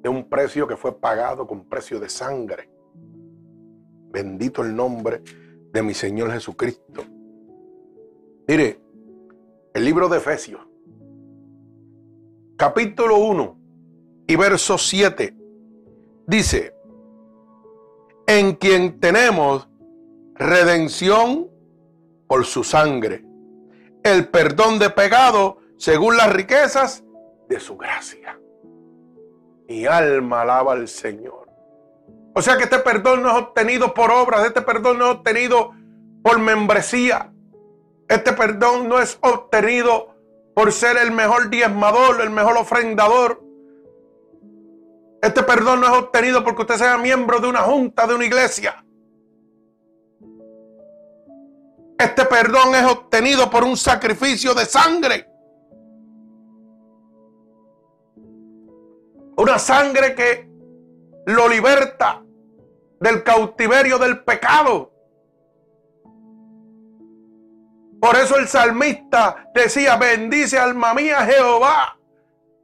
De 0.06 0.10
un 0.10 0.30
precio 0.30 0.68
que 0.68 0.78
fue 0.78 1.00
pagado 1.00 1.48
con 1.48 1.66
precio 1.66 2.00
de 2.00 2.10
sangre. 2.10 2.70
Bendito 4.12 4.62
el 4.62 4.76
nombre 4.76 5.24
de 5.74 5.82
mi 5.82 5.96
Señor 5.96 6.32
Jesucristo. 6.32 7.04
Mire, 8.48 8.80
el 9.74 9.84
libro 9.84 10.08
de 10.08 10.18
Efesios, 10.20 10.62
capítulo 12.56 13.18
1 13.18 13.60
y 14.28 14.36
verso 14.36 14.78
7, 14.78 15.36
dice, 16.28 16.76
en 18.28 18.54
quien 18.58 19.00
tenemos 19.00 19.68
redención 20.36 21.50
por 22.28 22.46
su 22.46 22.64
sangre 22.64 23.26
el 24.04 24.28
perdón 24.28 24.78
de 24.78 24.92
pecado 24.92 25.58
según 25.78 26.16
las 26.16 26.32
riquezas 26.32 27.04
de 27.50 27.60
su 27.60 27.76
gracia. 27.76 28.40
Mi 29.68 29.86
alma 29.86 30.42
alaba 30.42 30.74
al 30.74 30.88
Señor. 30.88 31.50
O 32.34 32.42
sea 32.42 32.58
que 32.58 32.64
este 32.64 32.80
perdón 32.80 33.24
no 33.24 33.30
es 33.30 33.36
obtenido 33.36 33.94
por 33.94 34.12
obras, 34.12 34.46
este 34.46 34.62
perdón 34.62 35.00
no 35.00 35.06
es 35.06 35.12
obtenido 35.18 35.72
por 36.24 36.40
membresía. 36.40 37.32
Este 38.08 38.34
perdón 38.34 38.90
no 38.90 39.00
es 39.00 39.18
obtenido 39.22 40.16
por 40.54 40.72
ser 40.72 40.98
el 40.98 41.12
mejor 41.12 41.50
diezmador, 41.50 42.22
el 42.22 42.30
mejor 42.30 42.58
ofrendador. 42.58 43.42
Este 45.22 45.42
perdón 45.44 45.82
no 45.82 45.88
es 45.88 45.94
obtenido 45.94 46.44
porque 46.44 46.62
usted 46.64 46.76
sea 46.76 46.98
miembro 46.98 47.40
de 47.40 47.48
una 47.48 47.62
junta, 47.62 48.06
de 48.06 48.16
una 48.16 48.26
iglesia. 48.26 48.86
Este 51.98 52.26
perdón 52.26 52.76
es 52.76 52.84
obtenido 52.86 53.50
por 53.50 53.64
un 53.64 53.78
sacrificio 53.78 54.54
de 54.54 54.66
sangre. 54.66 55.28
Una 59.38 59.60
sangre 59.60 60.16
que 60.16 60.50
lo 61.26 61.48
liberta 61.48 62.24
del 63.00 63.24
cautiverio 63.24 63.98
del 63.98 64.24
pecado. 64.24 64.92
Por 68.00 68.16
eso 68.16 68.38
el 68.38 68.48
salmista 68.48 69.50
decía, 69.54 69.98
bendice 69.98 70.60
alma 70.60 70.94
mía 70.94 71.26
Jehová 71.26 71.98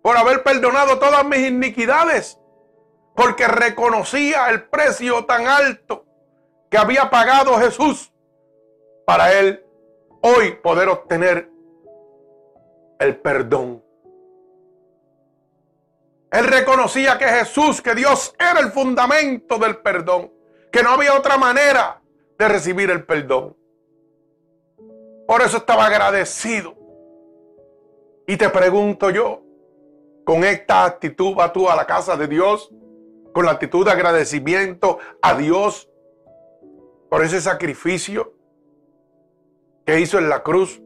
por 0.01 0.17
haber 0.17 0.43
perdonado 0.43 0.99
todas 0.99 1.25
mis 1.25 1.47
iniquidades, 1.47 2.39
porque 3.15 3.47
reconocía 3.47 4.49
el 4.49 4.63
precio 4.63 5.25
tan 5.25 5.47
alto 5.47 6.05
que 6.69 6.77
había 6.77 7.09
pagado 7.09 7.57
Jesús 7.59 8.11
para 9.05 9.33
él 9.37 9.65
hoy 10.21 10.53
poder 10.63 10.89
obtener 10.89 11.49
el 12.99 13.17
perdón. 13.17 13.83
Él 16.31 16.45
reconocía 16.47 17.17
que 17.17 17.25
Jesús, 17.25 17.81
que 17.81 17.93
Dios 17.93 18.33
era 18.39 18.59
el 18.59 18.71
fundamento 18.71 19.57
del 19.57 19.77
perdón, 19.77 20.31
que 20.71 20.81
no 20.81 20.91
había 20.91 21.13
otra 21.13 21.37
manera 21.37 22.01
de 22.39 22.47
recibir 22.47 22.89
el 22.89 23.05
perdón. 23.05 23.55
Por 25.27 25.41
eso 25.41 25.57
estaba 25.57 25.85
agradecido. 25.85 26.75
Y 28.27 28.37
te 28.37 28.49
pregunto 28.49 29.09
yo, 29.09 29.43
con 30.23 30.43
esta 30.43 30.85
actitud 30.85 31.35
vas 31.35 31.51
tú 31.51 31.69
a 31.69 31.75
la 31.75 31.85
casa 31.85 32.15
de 32.15 32.27
Dios 32.27 32.71
con 33.33 33.45
la 33.45 33.51
actitud 33.51 33.85
de 33.85 33.91
agradecimiento 33.91 34.99
a 35.21 35.35
Dios 35.35 35.89
por 37.09 37.23
ese 37.23 37.41
sacrificio 37.41 38.33
que 39.85 39.99
hizo 39.99 40.17
en 40.17 40.29
la 40.29 40.43
cruz 40.43 40.81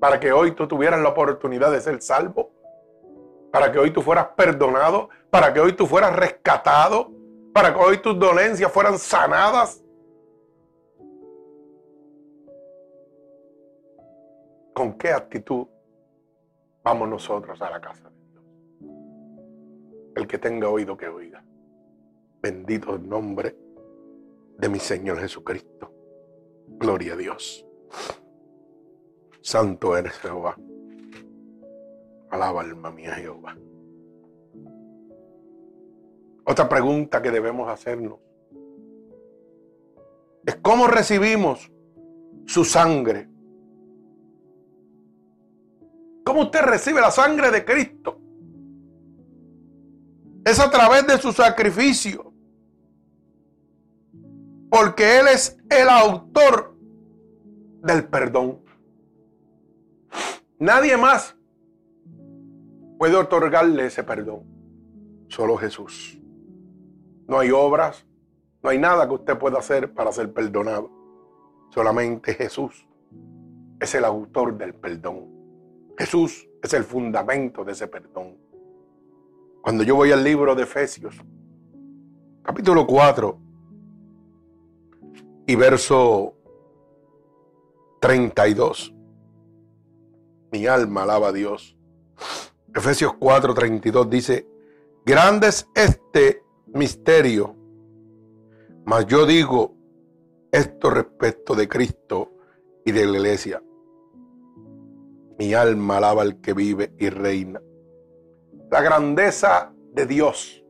para 0.00 0.20
que 0.20 0.32
hoy 0.32 0.52
tú 0.52 0.68
tuvieras 0.68 1.00
la 1.00 1.08
oportunidad 1.08 1.72
de 1.72 1.80
ser 1.80 2.00
salvo, 2.02 2.52
para 3.58 3.72
que 3.72 3.78
hoy 3.80 3.90
tú 3.90 4.02
fueras 4.02 4.28
perdonado, 4.36 5.08
para 5.30 5.52
que 5.52 5.58
hoy 5.58 5.72
tú 5.72 5.84
fueras 5.84 6.14
rescatado, 6.14 7.10
para 7.52 7.74
que 7.74 7.80
hoy 7.80 7.98
tus 8.00 8.16
dolencias 8.16 8.70
fueran 8.70 8.96
sanadas. 9.00 9.82
¿Con 14.72 14.96
qué 14.96 15.10
actitud 15.10 15.66
vamos 16.84 17.08
nosotros 17.08 17.60
a 17.60 17.68
la 17.68 17.80
casa 17.80 18.08
de 18.08 18.26
Dios? 18.30 18.44
El 20.14 20.28
que 20.28 20.38
tenga 20.38 20.68
oído 20.68 20.96
que 20.96 21.08
oiga. 21.08 21.42
Bendito 22.40 22.94
el 22.94 23.08
nombre 23.08 23.56
de 24.56 24.68
mi 24.68 24.78
Señor 24.78 25.18
Jesucristo. 25.18 25.92
Gloria 26.68 27.14
a 27.14 27.16
Dios. 27.16 27.66
Santo 29.40 29.96
eres 29.96 30.12
Jehová. 30.18 30.56
Alaba 32.30 32.60
alma 32.60 32.90
mía 32.90 33.14
Jehová. 33.14 33.56
Otra 36.44 36.68
pregunta 36.68 37.20
que 37.20 37.30
debemos 37.30 37.68
hacernos 37.68 38.18
es 40.46 40.56
cómo 40.56 40.86
recibimos 40.86 41.70
su 42.46 42.64
sangre. 42.64 43.28
¿Cómo 46.24 46.42
usted 46.42 46.62
recibe 46.62 47.00
la 47.00 47.10
sangre 47.10 47.50
de 47.50 47.64
Cristo? 47.64 48.18
Es 50.44 50.58
a 50.58 50.70
través 50.70 51.06
de 51.06 51.18
su 51.18 51.32
sacrificio. 51.32 52.32
Porque 54.70 55.18
Él 55.18 55.28
es 55.28 55.58
el 55.68 55.88
autor 55.88 56.74
del 57.82 58.08
perdón. 58.08 58.60
Nadie 60.58 60.96
más 60.96 61.37
puede 62.98 63.16
otorgarle 63.16 63.86
ese 63.86 64.02
perdón. 64.02 64.42
Solo 65.28 65.56
Jesús. 65.56 66.20
No 67.26 67.38
hay 67.38 67.50
obras, 67.50 68.06
no 68.62 68.70
hay 68.70 68.78
nada 68.78 69.06
que 69.06 69.14
usted 69.14 69.38
pueda 69.38 69.58
hacer 69.58 69.94
para 69.94 70.10
ser 70.12 70.32
perdonado. 70.32 70.90
Solamente 71.70 72.34
Jesús 72.34 72.86
es 73.80 73.94
el 73.94 74.04
autor 74.04 74.56
del 74.58 74.74
perdón. 74.74 75.28
Jesús 75.96 76.48
es 76.62 76.72
el 76.74 76.84
fundamento 76.84 77.64
de 77.64 77.72
ese 77.72 77.86
perdón. 77.86 78.36
Cuando 79.62 79.84
yo 79.84 79.96
voy 79.96 80.10
al 80.12 80.24
libro 80.24 80.54
de 80.54 80.62
Efesios, 80.62 81.16
capítulo 82.42 82.86
4 82.86 83.38
y 85.46 85.54
verso 85.54 86.34
32. 88.00 88.94
Mi 90.50 90.66
alma 90.66 91.02
alaba 91.02 91.28
a 91.28 91.32
Dios. 91.32 91.76
Efesios 92.74 93.12
4:32 93.18 94.08
dice, 94.08 94.46
grande 95.04 95.48
es 95.48 95.68
este 95.74 96.42
misterio, 96.66 97.56
mas 98.84 99.06
yo 99.06 99.26
digo 99.26 99.74
esto 100.52 100.90
respecto 100.90 101.54
de 101.54 101.68
Cristo 101.68 102.32
y 102.84 102.92
de 102.92 103.06
la 103.06 103.18
iglesia. 103.18 103.62
Mi 105.38 105.54
alma 105.54 105.98
alaba 105.98 106.22
al 106.22 106.40
que 106.40 106.52
vive 106.52 106.92
y 106.98 107.10
reina. 107.10 107.60
La 108.70 108.82
grandeza 108.82 109.72
de 109.92 110.06
Dios, 110.06 110.64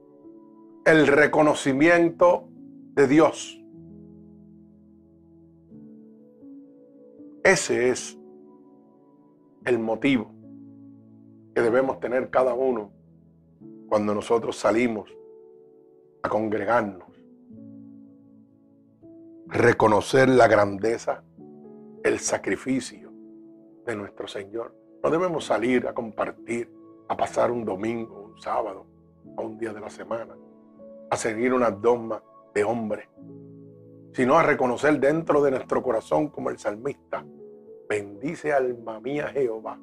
el 0.85 1.07
reconocimiento 1.07 2.49
de 2.95 3.09
Dios. 3.09 3.61
Ese 7.43 7.91
es 7.91 8.19
el 9.65 9.79
motivo 9.79 10.38
que 11.59 11.63
debemos 11.63 11.99
tener 11.99 12.31
cada 12.31 12.55
uno 12.55 12.93
cuando 13.89 14.15
nosotros 14.15 14.57
salimos 14.57 15.11
a 16.23 16.29
congregarnos. 16.29 17.09
Reconocer 19.49 20.29
la 20.29 20.47
grandeza, 20.47 21.25
el 22.05 22.21
sacrificio 22.21 23.11
de 23.85 23.97
nuestro 23.97 24.29
Señor. 24.29 24.73
No 25.03 25.11
debemos 25.11 25.47
salir 25.47 25.89
a 25.89 25.95
compartir, 25.95 26.73
a 27.09 27.17
pasar 27.17 27.51
un 27.51 27.65
domingo, 27.65 28.31
un 28.33 28.41
sábado, 28.41 28.87
o 29.37 29.43
un 29.43 29.59
día 29.59 29.73
de 29.73 29.81
la 29.81 29.91
semana, 29.91 30.37
a 31.11 31.17
seguir 31.17 31.53
una 31.53 31.73
dogma 31.73 32.23
de 32.55 32.63
hombre, 32.63 33.09
sino 34.13 34.39
a 34.39 34.45
reconocer 34.45 35.01
dentro 35.01 35.43
de 35.43 35.51
nuestro 35.51 35.83
corazón 35.83 36.29
como 36.29 36.51
el 36.51 36.59
salmista 36.61 37.25
Bendice 37.89 38.53
alma 38.53 39.01
mía 39.01 39.27
Jehová. 39.27 39.81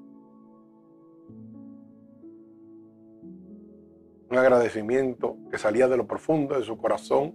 Un 4.36 4.40
agradecimiento 4.40 5.38
que 5.50 5.58
salía 5.58 5.88
de 5.88 5.96
lo 5.96 6.06
profundo 6.06 6.60
de 6.60 6.66
su 6.66 6.78
corazón, 6.78 7.34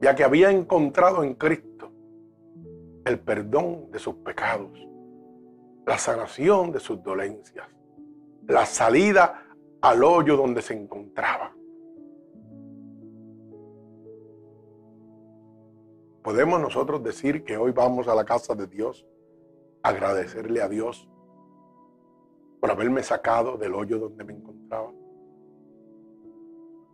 ya 0.00 0.16
que 0.16 0.24
había 0.24 0.50
encontrado 0.50 1.22
en 1.22 1.34
Cristo 1.34 1.92
el 3.04 3.20
perdón 3.20 3.92
de 3.92 4.00
sus 4.00 4.16
pecados, 4.16 4.76
la 5.86 5.96
sanación 5.96 6.72
de 6.72 6.80
sus 6.80 7.00
dolencias, 7.04 7.68
la 8.48 8.66
salida 8.66 9.46
al 9.80 10.02
hoyo 10.02 10.36
donde 10.36 10.60
se 10.60 10.74
encontraba. 10.74 11.54
Podemos 16.24 16.60
nosotros 16.60 17.00
decir 17.04 17.44
que 17.44 17.56
hoy 17.56 17.70
vamos 17.70 18.08
a 18.08 18.16
la 18.16 18.24
casa 18.24 18.56
de 18.56 18.66
Dios 18.66 19.06
agradecerle 19.84 20.62
a 20.62 20.68
Dios 20.68 21.08
por 22.60 22.72
haberme 22.72 23.04
sacado 23.04 23.56
del 23.56 23.72
hoyo 23.72 24.00
donde 24.00 24.24
me 24.24 24.32
encontraba, 24.32 24.92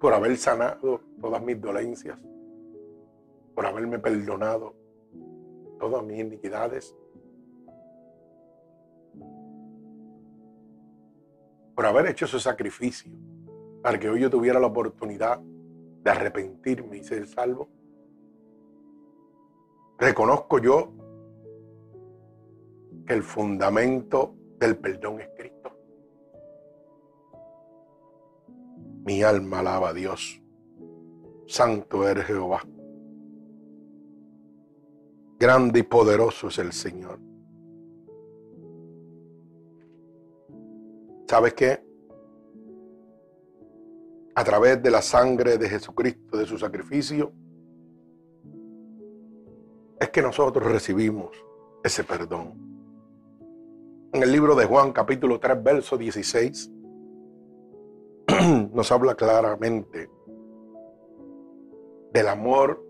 por 0.03 0.13
haber 0.13 0.37
sanado 0.37 1.01
todas 1.21 1.41
mis 1.41 1.61
dolencias, 1.61 2.19
por 3.55 3.65
haberme 3.65 4.01
perdonado 4.01 4.75
todas 5.79 6.03
mis 6.03 6.19
iniquidades, 6.19 6.93
por 11.77 11.87
haber 11.87 12.07
hecho 12.07 12.25
ese 12.25 12.41
sacrificio 12.41 13.13
para 13.81 13.97
que 14.01 14.09
hoy 14.09 14.23
yo 14.23 14.29
tuviera 14.29 14.59
la 14.59 14.67
oportunidad 14.67 15.39
de 15.39 16.11
arrepentirme 16.11 16.97
y 16.97 17.05
ser 17.05 17.29
salvo. 17.29 17.69
Reconozco 19.99 20.59
yo 20.59 20.93
que 23.07 23.15
el 23.15 23.23
fundamento 23.23 24.35
del 24.59 24.77
perdón 24.79 25.21
es 25.21 25.29
Cristo. 25.37 25.52
Mi 29.05 29.23
alma 29.23 29.61
alaba 29.61 29.91
a 29.91 29.93
Dios. 29.93 30.41
Santo 31.47 32.09
eres 32.09 32.27
Jehová. 32.27 32.63
Grande 35.39 35.81
y 35.81 35.83
poderoso 35.83 36.49
es 36.49 36.59
el 36.59 36.73
Señor. 36.73 37.19
¿Sabes 41.27 41.55
qué? 41.55 41.85
A 44.35 44.45
través 44.45 44.83
de 44.83 44.91
la 44.91 45.03
sangre 45.03 45.59
de 45.59 45.69
Jesucristo, 45.69 46.39
de 46.39 46.47
su 46.47 46.59
sacrificio, 46.59 47.33
es 49.99 50.11
que 50.11 50.23
nosotros 50.23 50.71
recibimos 50.71 51.31
ese 51.83 52.05
perdón 52.05 52.73
en 54.13 54.23
el 54.23 54.31
libro 54.31 54.55
de 54.55 54.67
Juan 54.67 54.93
capítulo 54.93 55.41
3, 55.41 55.63
verso 55.63 55.97
16, 55.97 56.71
nos 58.73 58.91
habla 58.93 59.15
claramente 59.15 60.11
del 62.13 62.29
amor, 62.29 62.85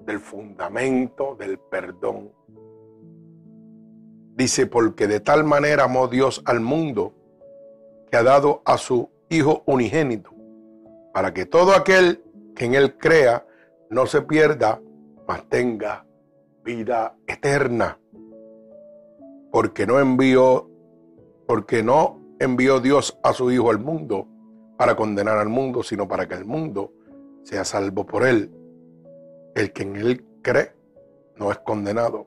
del 0.00 0.20
fundamento 0.20 1.34
del 1.36 1.58
perdón. 1.58 2.32
Dice, 4.36 4.66
porque 4.66 5.06
de 5.06 5.20
tal 5.20 5.44
manera 5.44 5.84
amó 5.84 6.08
Dios 6.08 6.42
al 6.44 6.60
mundo 6.60 7.14
que 8.10 8.16
ha 8.16 8.22
dado 8.22 8.62
a 8.64 8.78
su 8.78 9.10
Hijo 9.30 9.62
unigénito, 9.66 10.30
para 11.12 11.32
que 11.32 11.46
todo 11.46 11.74
aquel 11.74 12.22
que 12.54 12.66
en 12.66 12.74
él 12.74 12.98
crea 12.98 13.46
no 13.88 14.06
se 14.06 14.22
pierda, 14.22 14.80
mas 15.26 15.48
tenga 15.48 16.06
vida 16.62 17.16
eterna 17.26 17.98
porque 19.54 19.86
no 19.86 20.00
envió, 20.00 20.68
porque 21.46 21.84
no 21.84 22.23
envió 22.38 22.80
Dios 22.80 23.18
a 23.22 23.32
su 23.32 23.50
Hijo 23.50 23.70
al 23.70 23.78
mundo 23.78 24.28
para 24.76 24.96
condenar 24.96 25.38
al 25.38 25.48
mundo, 25.48 25.82
sino 25.82 26.08
para 26.08 26.26
que 26.26 26.34
el 26.34 26.44
mundo 26.44 26.92
sea 27.42 27.64
salvo 27.64 28.06
por 28.06 28.26
él. 28.26 28.50
El 29.54 29.72
que 29.72 29.82
en 29.82 29.96
él 29.96 30.26
cree 30.42 30.72
no 31.36 31.50
es 31.50 31.58
condenado, 31.58 32.26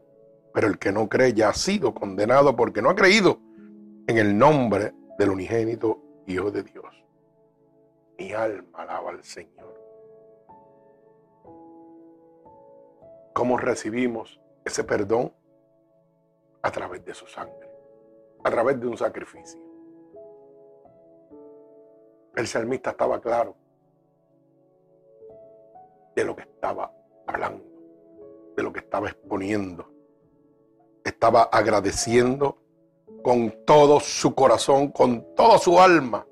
pero 0.54 0.68
el 0.68 0.78
que 0.78 0.92
no 0.92 1.10
cree 1.10 1.34
ya 1.34 1.50
ha 1.50 1.54
sido 1.54 1.94
condenado 1.94 2.56
porque 2.56 2.82
no 2.82 2.90
ha 2.90 2.96
creído 2.96 3.40
en 4.08 4.18
el 4.18 4.38
nombre 4.38 4.94
del 5.18 5.30
unigénito 5.32 6.02
Hijo 6.26 6.52
de 6.52 6.64
Dios. 6.64 7.06
Mi 8.18 8.34
alma 8.34 8.80
alaba 8.80 9.12
al 9.12 9.24
Señor. 9.24 9.74
¿Cómo 13.34 13.58
recibimos 13.58 14.42
ese 14.66 14.84
perdón? 14.84 15.32
A 16.64 16.72
través 16.72 17.06
de 17.06 17.14
su 17.14 17.28
sangre, 17.28 17.70
a 18.44 18.50
través 18.50 18.80
de 18.80 18.88
un 18.88 18.98
sacrificio. 18.98 19.67
El 22.38 22.46
salmista 22.46 22.92
estaba 22.92 23.20
claro 23.20 23.56
de 26.16 26.24
lo 26.24 26.36
que 26.36 26.44
estaba 26.44 26.94
hablando, 27.26 27.66
de 28.56 28.62
lo 28.62 28.72
que 28.72 28.82
estaba 28.82 29.08
exponiendo. 29.08 29.92
Estaba 31.04 31.50
agradeciendo 31.52 32.60
con 33.24 33.66
todo 33.66 34.00
su 34.00 34.36
corazón, 34.36 34.92
con 34.92 35.34
toda 35.34 35.58
su 35.58 35.80
alma 35.80 36.28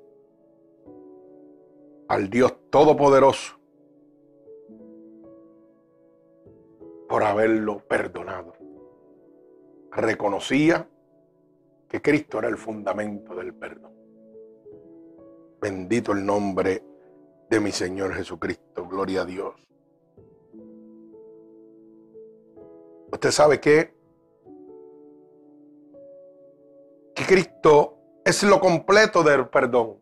al 2.06 2.30
Dios 2.30 2.54
Todopoderoso 2.70 3.58
por 7.08 7.24
haberlo 7.24 7.80
perdonado. 7.80 8.52
Reconocía 9.90 10.88
que 11.88 12.00
Cristo 12.00 12.38
era 12.38 12.46
el 12.46 12.58
fundamento 12.58 13.34
del 13.34 13.52
perdón. 13.52 14.05
Bendito 15.60 16.12
el 16.12 16.24
nombre 16.24 16.82
de 17.48 17.60
mi 17.60 17.72
Señor 17.72 18.14
Jesucristo. 18.14 18.86
Gloria 18.88 19.22
a 19.22 19.24
Dios. 19.24 19.54
Usted 23.12 23.30
sabe 23.30 23.60
que, 23.60 23.94
que 27.14 27.24
Cristo 27.24 27.96
es 28.24 28.42
lo 28.42 28.60
completo 28.60 29.22
del 29.22 29.48
perdón. 29.48 29.96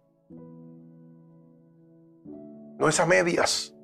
No 2.78 2.88
es 2.88 2.98
a 2.98 3.06
medias. 3.06 3.74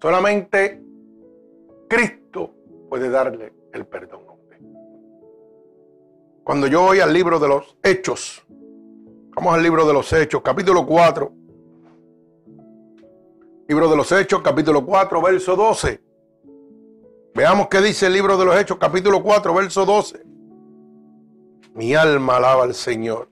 Solamente 0.00 0.82
Cristo 1.88 2.54
puede 2.88 3.08
darle 3.08 3.52
el 3.72 3.86
perdón 3.86 4.22
a 4.28 4.32
usted. 4.32 4.58
Cuando 6.42 6.66
yo 6.66 6.82
voy 6.82 6.98
al 6.98 7.12
libro 7.12 7.38
de 7.38 7.48
los 7.48 7.78
Hechos, 7.82 8.44
vamos 9.34 9.54
al 9.54 9.62
libro 9.62 9.86
de 9.86 9.92
los 9.92 10.12
Hechos, 10.12 10.42
capítulo 10.42 10.86
4. 10.86 11.32
Libro 13.68 13.88
de 13.88 13.96
los 13.96 14.12
Hechos, 14.12 14.42
capítulo 14.42 14.84
4, 14.84 15.22
verso 15.22 15.56
12. 15.56 16.02
Veamos 17.34 17.68
qué 17.68 17.80
dice 17.80 18.06
el 18.06 18.12
libro 18.12 18.36
de 18.36 18.44
los 18.44 18.56
Hechos, 18.56 18.76
capítulo 18.78 19.22
4, 19.22 19.54
verso 19.54 19.86
12. 19.86 20.22
Mi 21.74 21.94
alma 21.94 22.36
alaba 22.36 22.64
al 22.64 22.74
Señor 22.74 23.30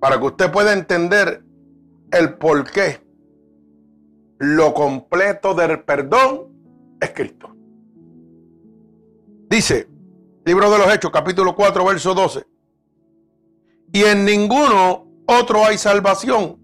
para 0.00 0.18
que 0.18 0.26
usted 0.26 0.50
pueda 0.50 0.72
entender 0.72 1.44
el 2.10 2.34
por 2.34 2.68
qué 2.68 3.00
lo 4.38 4.74
completo 4.74 5.54
del 5.54 5.84
perdón 5.84 6.48
es 7.00 7.10
Cristo. 7.10 7.54
Dice, 9.48 9.88
libro 10.44 10.68
de 10.72 10.78
los 10.78 10.92
Hechos, 10.92 11.12
capítulo 11.12 11.54
4, 11.54 11.84
verso 11.84 12.14
12. 12.14 12.51
Y 13.92 14.04
en 14.04 14.24
ninguno 14.24 15.06
otro 15.26 15.64
hay 15.66 15.76
salvación, 15.76 16.58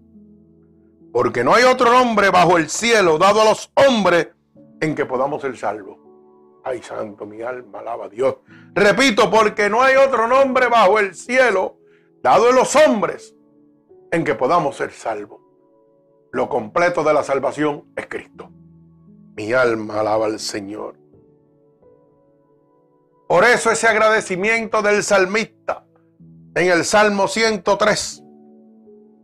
porque 1.13 1.43
no 1.43 1.53
hay 1.53 1.63
otro 1.63 1.91
nombre 1.91 2.31
bajo 2.31 2.57
el 2.57 2.69
cielo 2.69 3.19
dado 3.19 3.41
a 3.41 3.45
los 3.45 3.71
hombres 3.75 4.29
en 4.81 4.95
que 4.95 5.05
podamos 5.05 5.41
ser 5.41 5.55
salvos. 5.55 5.97
Ay, 6.63 6.81
santo, 6.81 7.25
mi 7.25 7.41
alma 7.41 7.79
alaba 7.79 8.05
a 8.05 8.09
Dios. 8.09 8.37
Repito, 8.73 9.29
porque 9.29 9.69
no 9.69 9.81
hay 9.81 9.95
otro 9.95 10.27
nombre 10.27 10.67
bajo 10.67 10.99
el 10.99 11.13
cielo 11.13 11.77
dado 12.23 12.49
en 12.49 12.55
los 12.55 12.75
hombres 12.75 13.35
en 14.11 14.23
que 14.23 14.33
podamos 14.35 14.75
ser 14.75 14.91
salvos. 14.91 15.39
Lo 16.31 16.49
completo 16.49 17.03
de 17.03 17.13
la 17.13 17.23
salvación 17.23 17.91
es 17.95 18.07
Cristo. 18.07 18.49
Mi 19.35 19.53
alma 19.53 19.99
alaba 19.99 20.25
al 20.25 20.39
Señor. 20.39 20.97
Por 23.27 23.43
eso 23.45 23.71
ese 23.71 23.87
agradecimiento 23.87 24.81
del 24.81 25.03
salmista 25.03 25.85
en 26.59 26.71
el 26.71 26.85
Salmo 26.85 27.27
103, 27.27 28.23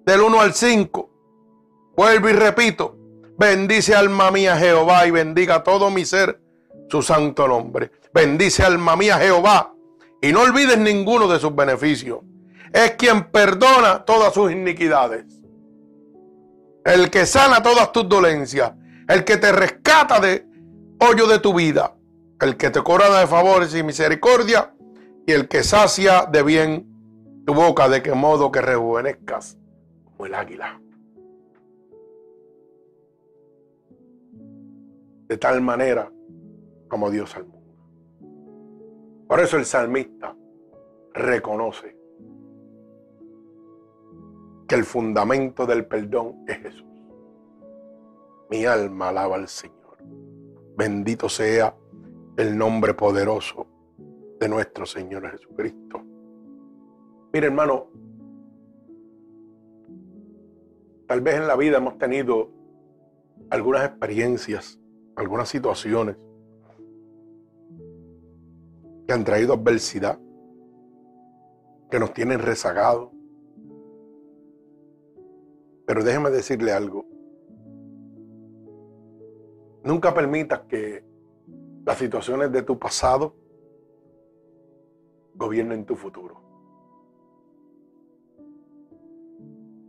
del 0.06 0.22
1 0.22 0.42
al 0.42 0.54
5, 0.54 1.94
vuelvo 1.96 2.30
y 2.30 2.34
repito, 2.34 2.98
bendice 3.38 3.96
alma 3.96 4.32
mía 4.32 4.58
Jehová 4.58 5.06
y 5.06 5.12
bendiga 5.12 5.64
todo 5.64 5.90
mi 5.90 6.06
ser 6.06 6.42
su 6.90 7.02
santo 7.02 7.48
nombre. 7.48 7.92
Bendice 8.14 8.64
alma 8.64 8.96
mía 8.96 9.18
Jehová 9.18 9.74
y 10.22 10.32
no 10.32 10.42
olvides 10.42 10.78
ninguno 10.78 11.28
de 11.28 11.40
sus 11.40 11.54
beneficios 11.54 12.20
es 12.76 12.92
quien 12.92 13.32
perdona 13.32 14.04
todas 14.04 14.34
sus 14.34 14.52
iniquidades. 14.52 15.24
El 16.84 17.10
que 17.10 17.26
sana 17.26 17.64
todas 17.64 17.94
tus 17.94 18.08
dolencias. 18.10 18.74
El 19.08 19.24
que 19.24 19.38
te 19.38 19.54
rescata 19.54 20.20
de 20.20 20.46
hoyo 21.00 21.26
de 21.26 21.40
tu 21.40 21.54
vida. 21.54 21.96
El 22.42 22.58
que 22.58 22.70
te 22.72 22.84
corona 22.84 23.20
de 23.20 23.28
favores 23.28 23.74
y 23.74 23.82
misericordia. 23.82 24.76
Y 25.26 25.32
el 25.32 25.48
que 25.48 25.64
sacia 25.64 26.26
de 26.30 26.44
bien 26.44 26.95
tu 27.46 27.54
boca 27.54 27.88
de 27.88 28.02
qué 28.02 28.14
modo 28.14 28.52
que 28.52 28.62
rejuvenezcas 28.62 29.58
como 30.04 30.26
el 30.26 30.34
águila. 30.34 30.82
De 35.28 35.38
tal 35.38 35.62
manera 35.62 36.12
como 36.88 37.12
Dios 37.12 37.36
al 37.36 37.46
mundo. 37.46 37.56
Por 39.28 39.40
eso 39.40 39.58
el 39.58 39.66
salmista 39.66 40.36
reconoce 41.14 41.96
que 44.68 44.76
el 44.76 44.84
fundamento 44.84 45.66
del 45.66 45.86
perdón 45.86 46.44
es 46.48 46.58
Jesús. 46.58 46.86
Mi 48.50 48.66
alma 48.66 49.10
alaba 49.10 49.36
al 49.36 49.48
Señor. 49.48 49.98
Bendito 50.78 51.30
sea 51.30 51.76
el 52.38 52.58
nombre 52.58 52.94
poderoso 52.94 53.68
de 54.40 54.50
nuestro 54.50 54.86
Señor 54.86 55.30
Jesucristo. 55.32 56.02
Mire 57.36 57.48
hermano, 57.48 57.88
tal 61.06 61.20
vez 61.20 61.36
en 61.36 61.48
la 61.48 61.58
vida 61.58 61.80
hemos 61.80 61.98
tenido 61.98 62.50
algunas 63.50 63.84
experiencias, 63.84 64.80
algunas 65.18 65.50
situaciones 65.50 66.16
que 69.06 69.14
han 69.14 69.26
traído 69.26 69.54
adversidad, 69.54 70.18
que 71.92 72.00
nos 72.00 72.14
tienen 72.14 72.40
rezagados, 72.40 73.12
pero 75.86 76.06
déjeme 76.06 76.30
decirle 76.30 76.72
algo. 76.72 77.06
Nunca 79.84 80.14
permitas 80.14 80.62
que 80.70 81.04
las 81.86 81.98
situaciones 81.98 82.50
de 82.54 82.62
tu 82.62 82.80
pasado 82.80 83.36
gobiernen 85.36 85.84
tu 85.86 85.98
futuro. 85.98 86.45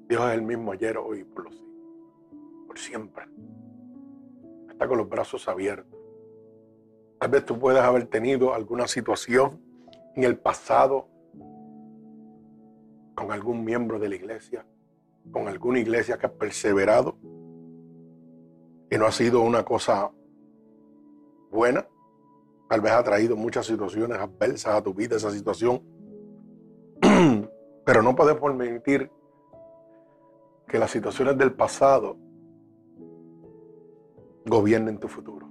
Dios 0.09 0.25
es 0.29 0.35
el 0.35 0.43
mismo 0.43 0.73
ayer, 0.73 0.97
hoy 0.99 1.21
y 1.21 1.25
por 1.25 1.45
los 1.45 1.55
siglos. 1.55 1.75
Por 2.67 2.79
siempre. 2.79 3.25
Está 4.69 4.87
con 4.87 4.99
los 4.99 5.09
brazos 5.09 5.49
abiertos. 5.49 5.99
Tal 7.19 7.31
vez 7.31 7.45
tú 7.45 7.59
puedas 7.59 7.85
haber 7.85 8.07
tenido 8.07 8.55
alguna 8.55 8.87
situación 8.87 9.61
en 10.15 10.25
el 10.25 10.39
pasado 10.39 11.09
con 13.15 13.33
algún 13.33 13.65
miembro 13.65 13.99
de 13.99 14.09
la 14.09 14.17
iglesia 14.17 14.67
con 15.33 15.49
alguna 15.49 15.79
iglesia 15.79 16.19
que 16.19 16.27
ha 16.27 16.33
perseverado 16.33 17.19
y 18.91 18.97
no 18.97 19.07
ha 19.07 19.13
sido 19.13 19.41
una 19.41 19.65
cosa 19.65 20.11
buena. 21.51 21.87
Tal 22.69 22.81
vez 22.81 22.93
ha 22.93 23.03
traído 23.03 23.37
muchas 23.37 23.67
situaciones 23.67 24.19
adversas 24.19 24.75
a 24.75 24.83
tu 24.83 24.95
vida 24.95 25.17
esa 25.17 25.31
situación. 25.31 25.83
Pero 27.85 28.03
no 28.03 28.15
puedes 28.15 28.37
permitir 28.37 29.11
que 30.77 30.81
las 30.81 30.91
situaciones 30.91 31.39
del 31.39 31.55
pasado 31.55 32.19
gobiernen 34.45 34.99
tu 34.99 35.09
futuro. 35.09 35.49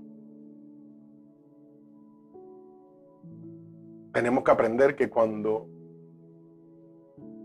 Tenemos 4.13 4.43
que 4.43 4.51
aprender 4.51 4.95
que 4.95 5.09
cuando 5.09 5.67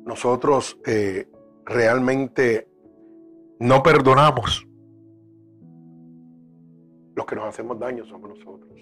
nosotros 0.04 0.78
eh, 0.84 1.26
realmente 1.64 2.68
no 3.60 3.82
perdonamos, 3.82 4.68
los 7.16 7.24
que 7.24 7.34
nos 7.34 7.46
hacemos 7.46 7.78
daño 7.78 8.04
somos 8.04 8.28
nosotros. 8.28 8.78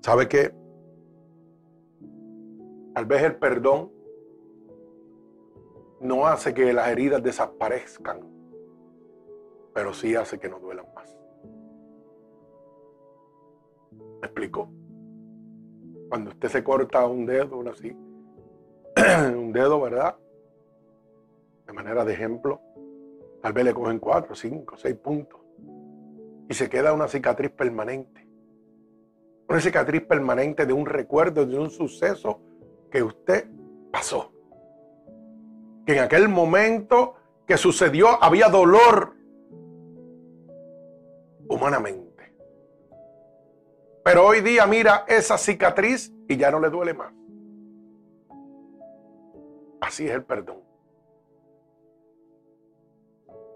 ¿Sabe 0.00 0.26
qué? 0.26 0.54
Tal 2.94 3.04
vez 3.04 3.24
el 3.24 3.36
perdón 3.36 4.00
no 6.02 6.26
hace 6.26 6.52
que 6.52 6.72
las 6.72 6.88
heridas 6.88 7.22
desaparezcan, 7.22 8.20
pero 9.72 9.94
sí 9.94 10.14
hace 10.14 10.38
que 10.38 10.48
no 10.48 10.58
duelan 10.58 10.86
más. 10.94 11.16
¿Me 14.20 14.26
explico? 14.26 14.68
Cuando 16.08 16.30
usted 16.30 16.48
se 16.48 16.62
corta 16.62 17.06
un 17.06 17.24
dedo, 17.24 17.62
así, 17.70 17.96
un 19.34 19.52
dedo, 19.52 19.80
¿verdad? 19.80 20.16
De 21.66 21.72
manera 21.72 22.04
de 22.04 22.12
ejemplo, 22.12 22.60
tal 23.40 23.52
vez 23.52 23.64
le 23.64 23.72
cogen 23.72 23.98
cuatro, 23.98 24.34
cinco, 24.34 24.76
seis 24.76 24.96
puntos 24.96 25.40
y 26.48 26.54
se 26.54 26.68
queda 26.68 26.92
una 26.92 27.08
cicatriz 27.08 27.50
permanente. 27.50 28.28
Una 29.48 29.60
cicatriz 29.60 30.02
permanente 30.02 30.66
de 30.66 30.72
un 30.72 30.86
recuerdo, 30.86 31.46
de 31.46 31.58
un 31.58 31.70
suceso 31.70 32.40
que 32.90 33.02
usted 33.02 33.48
pasó. 33.90 34.31
Que 35.86 35.94
en 35.94 35.98
aquel 36.00 36.28
momento 36.28 37.14
que 37.46 37.56
sucedió 37.56 38.22
había 38.22 38.48
dolor 38.48 39.14
humanamente. 41.48 42.34
Pero 44.04 44.26
hoy 44.26 44.40
día 44.40 44.66
mira 44.66 45.04
esa 45.06 45.38
cicatriz 45.38 46.12
y 46.28 46.36
ya 46.36 46.50
no 46.50 46.58
le 46.60 46.70
duele 46.70 46.94
más. 46.94 47.12
Así 49.80 50.06
es 50.06 50.12
el 50.12 50.24
perdón. 50.24 50.60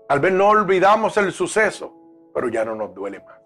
Tal 0.08 0.20
vez 0.20 0.32
no 0.32 0.48
olvidamos 0.48 1.16
el 1.16 1.32
suceso, 1.32 1.92
pero 2.32 2.48
ya 2.48 2.64
no 2.64 2.74
nos 2.74 2.94
duele 2.94 3.20
más. 3.20 3.40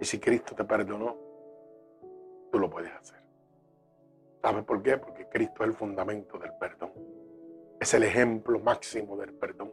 Y 0.00 0.04
si 0.06 0.18
Cristo 0.18 0.54
te 0.54 0.64
perdonó, 0.64 1.29
tú 2.50 2.58
lo 2.58 2.68
puedes 2.68 2.92
hacer. 2.92 3.20
¿Sabes 4.42 4.64
por 4.64 4.82
qué? 4.82 4.96
Porque 4.96 5.28
Cristo 5.28 5.62
es 5.62 5.70
el 5.70 5.74
fundamento 5.74 6.38
del 6.38 6.52
perdón. 6.58 6.92
Es 7.78 7.92
el 7.94 8.04
ejemplo 8.04 8.58
máximo 8.58 9.16
del 9.16 9.34
perdón. 9.34 9.72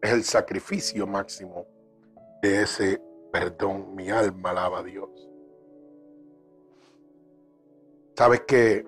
Es 0.00 0.12
el 0.12 0.24
sacrificio 0.24 1.06
máximo 1.06 1.66
de 2.42 2.62
ese 2.62 3.00
perdón. 3.30 3.94
Mi 3.94 4.10
alma 4.10 4.50
alaba 4.50 4.80
a 4.80 4.82
Dios. 4.82 5.10
¿Sabes 8.16 8.42
que 8.42 8.86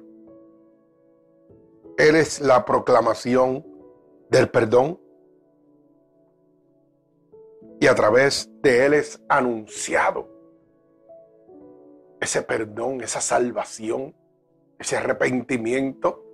Él 1.98 2.16
es 2.16 2.40
la 2.40 2.64
proclamación 2.64 3.64
del 4.30 4.50
perdón? 4.50 5.00
Y 7.80 7.86
a 7.86 7.94
través 7.94 8.50
de 8.62 8.86
Él 8.86 8.94
es 8.94 9.20
anunciado 9.28 10.34
ese 12.24 12.40
perdón, 12.40 13.02
esa 13.02 13.20
salvación, 13.20 14.14
ese 14.78 14.96
arrepentimiento. 14.96 16.24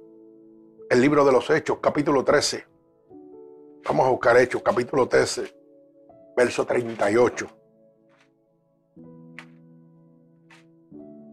El 0.89 1.01
libro 1.01 1.25
de 1.25 1.33
los 1.33 1.51
Hechos, 1.51 1.79
capítulo 1.81 2.25
13. 2.25 2.65
Vamos 3.87 4.07
a 4.07 4.11
buscar 4.11 4.37
Hechos, 4.37 4.63
capítulo 4.63 5.09
13, 5.09 5.53
verso 6.37 6.65
38. 6.65 7.47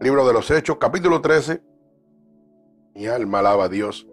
Libro 0.00 0.26
de 0.26 0.32
los 0.32 0.50
Hechos, 0.50 0.76
capítulo 0.76 1.20
13. 1.20 1.62
Mi 2.94 3.06
alma 3.06 3.38
alaba 3.38 3.64
a 3.64 3.68
Dios. 3.68 4.08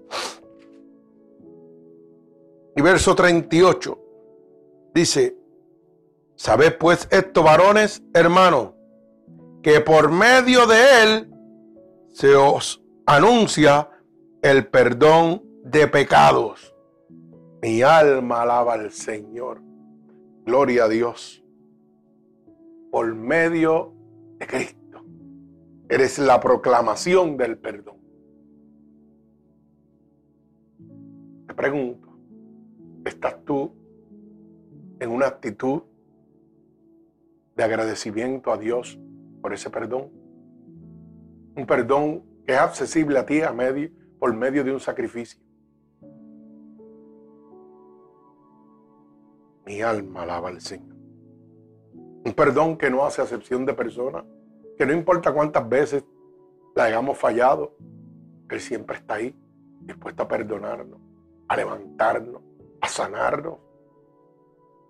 Y 2.76 2.82
verso 2.84 3.16
38 3.16 4.00
dice, 4.94 5.36
Sabed 6.36 6.78
pues 6.78 7.08
esto, 7.10 7.42
varones, 7.42 8.04
hermanos, 8.14 8.75
que 9.66 9.82
por 9.82 10.12
medio 10.12 10.68
de 10.68 11.02
él 11.02 11.34
se 12.12 12.36
os 12.36 12.84
anuncia 13.08 13.90
el 14.44 14.68
perdón 14.68 15.42
de 15.64 15.88
pecados. 15.88 16.76
Mi 17.64 17.82
alma 17.82 18.44
alaba 18.44 18.74
al 18.74 18.92
Señor. 18.92 19.64
Gloria 20.46 20.84
a 20.84 20.88
Dios. 20.88 21.44
Por 22.92 23.16
medio 23.16 23.92
de 24.38 24.46
Cristo. 24.46 25.04
Eres 25.90 26.20
la 26.20 26.40
proclamación 26.40 27.36
del 27.36 27.58
perdón. 27.58 27.98
Te 31.48 31.56
pregunto, 31.56 32.20
¿estás 33.04 33.44
tú 33.44 33.74
en 35.00 35.10
una 35.10 35.26
actitud 35.26 35.82
de 37.56 37.64
agradecimiento 37.64 38.54
a 38.54 38.58
Dios 38.60 39.00
por 39.46 39.54
ese 39.54 39.70
perdón. 39.70 40.10
Un 41.56 41.68
perdón 41.68 42.24
que 42.48 42.54
es 42.54 42.58
accesible 42.58 43.20
a 43.20 43.28
ti 43.28 43.44
a 43.44 43.52
medio, 43.54 43.92
por 44.18 44.34
medio 44.34 44.64
de 44.64 44.72
un 44.74 44.80
sacrificio. 44.80 45.40
Mi 49.68 49.84
alma 49.84 50.24
alaba 50.24 50.50
al 50.50 50.62
Señor. 50.62 50.96
Un 52.26 52.34
perdón 52.36 52.76
que 52.76 52.90
no 52.90 53.06
hace 53.06 53.22
acepción 53.22 53.68
de 53.68 53.76
persona, 53.76 54.26
que 54.80 54.84
no 54.84 54.94
importa 54.94 55.32
cuántas 55.32 55.70
veces 55.70 56.04
la 56.76 56.86
hayamos 56.86 57.16
fallado, 57.16 57.78
Él 58.50 58.60
siempre 58.60 58.98
está 58.98 59.14
ahí, 59.14 59.40
dispuesto 59.82 60.24
a 60.24 60.28
perdonarnos, 60.28 61.00
a 61.48 61.56
levantarnos, 61.56 62.42
a 62.82 62.88
sanarnos. 62.88 63.60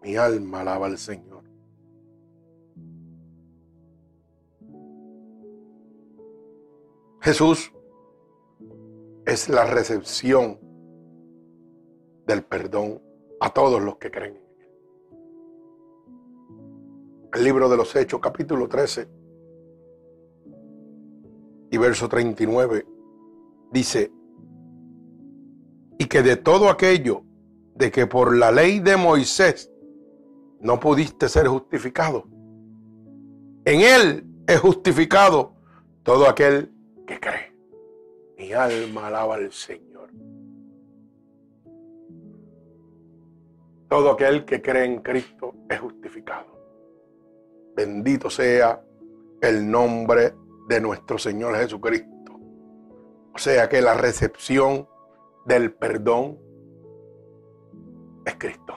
Mi 0.02 0.16
alma 0.16 0.62
alaba 0.62 0.86
al 0.86 0.98
Señor. 0.98 1.44
Jesús 7.26 7.74
es 9.26 9.50
la 9.50 9.66
recepción 9.66 10.60
del 12.28 12.44
perdón 12.44 13.02
a 13.40 13.52
todos 13.52 13.82
los 13.82 13.98
que 13.98 14.12
creen 14.12 14.36
en 14.36 14.44
Él. 14.62 14.78
El 17.34 17.44
libro 17.44 17.68
de 17.68 17.78
los 17.78 17.96
Hechos, 17.96 18.20
capítulo 18.22 18.68
13 18.68 19.10
y 21.72 21.78
verso 21.80 22.08
39, 22.08 22.86
dice, 23.72 24.12
y 25.98 26.06
que 26.06 26.22
de 26.22 26.36
todo 26.36 26.70
aquello 26.70 27.24
de 27.74 27.90
que 27.90 28.06
por 28.06 28.38
la 28.38 28.52
ley 28.52 28.82
de 28.82 28.98
Moisés 28.98 29.72
no 30.60 30.80
pudiste 30.80 31.28
ser 31.28 31.48
justificado, 31.48 32.28
en 33.66 33.82
Él 33.82 34.28
es 34.46 34.60
justificado 34.60 35.56
todo 36.04 36.30
aquel 36.30 36.75
que 37.06 37.20
cree. 37.20 37.54
Mi 38.38 38.52
alma 38.54 39.08
alaba 39.08 39.36
al 39.36 39.52
Señor. 39.52 40.10
Todo 43.88 44.12
aquel 44.12 44.46
que 44.46 44.62
cree 44.62 44.86
en 44.86 45.02
Cristo 45.02 45.54
es 45.70 45.80
justificado. 45.80 46.48
Bendito 47.76 48.30
sea 48.30 48.84
el 49.42 49.70
nombre 49.70 50.34
de 50.68 50.82
nuestro 50.82 51.18
Señor 51.18 51.56
Jesucristo. 51.56 52.40
O 53.34 53.38
sea 53.38 53.70
que 53.70 53.82
la 53.82 53.94
recepción 53.94 54.88
del 55.46 55.74
perdón 55.74 56.40
es 58.26 58.36
Cristo. 58.36 58.74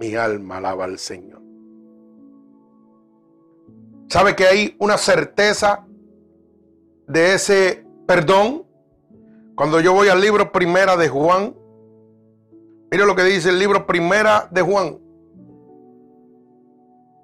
Mi 0.00 0.14
alma 0.14 0.58
alaba 0.58 0.84
al 0.84 0.98
Señor. 0.98 1.42
¿Sabe 4.08 4.34
que 4.34 4.46
hay 4.46 4.76
una 4.78 4.96
certeza 4.96 5.87
de 7.08 7.34
ese 7.34 7.86
perdón, 8.06 8.66
cuando 9.56 9.80
yo 9.80 9.92
voy 9.92 10.08
al 10.08 10.20
libro 10.20 10.52
primera 10.52 10.96
de 10.96 11.08
Juan, 11.08 11.56
mire 12.90 13.06
lo 13.06 13.16
que 13.16 13.24
dice 13.24 13.48
el 13.48 13.58
libro 13.58 13.86
primera 13.86 14.46
de 14.50 14.62
Juan, 14.62 14.98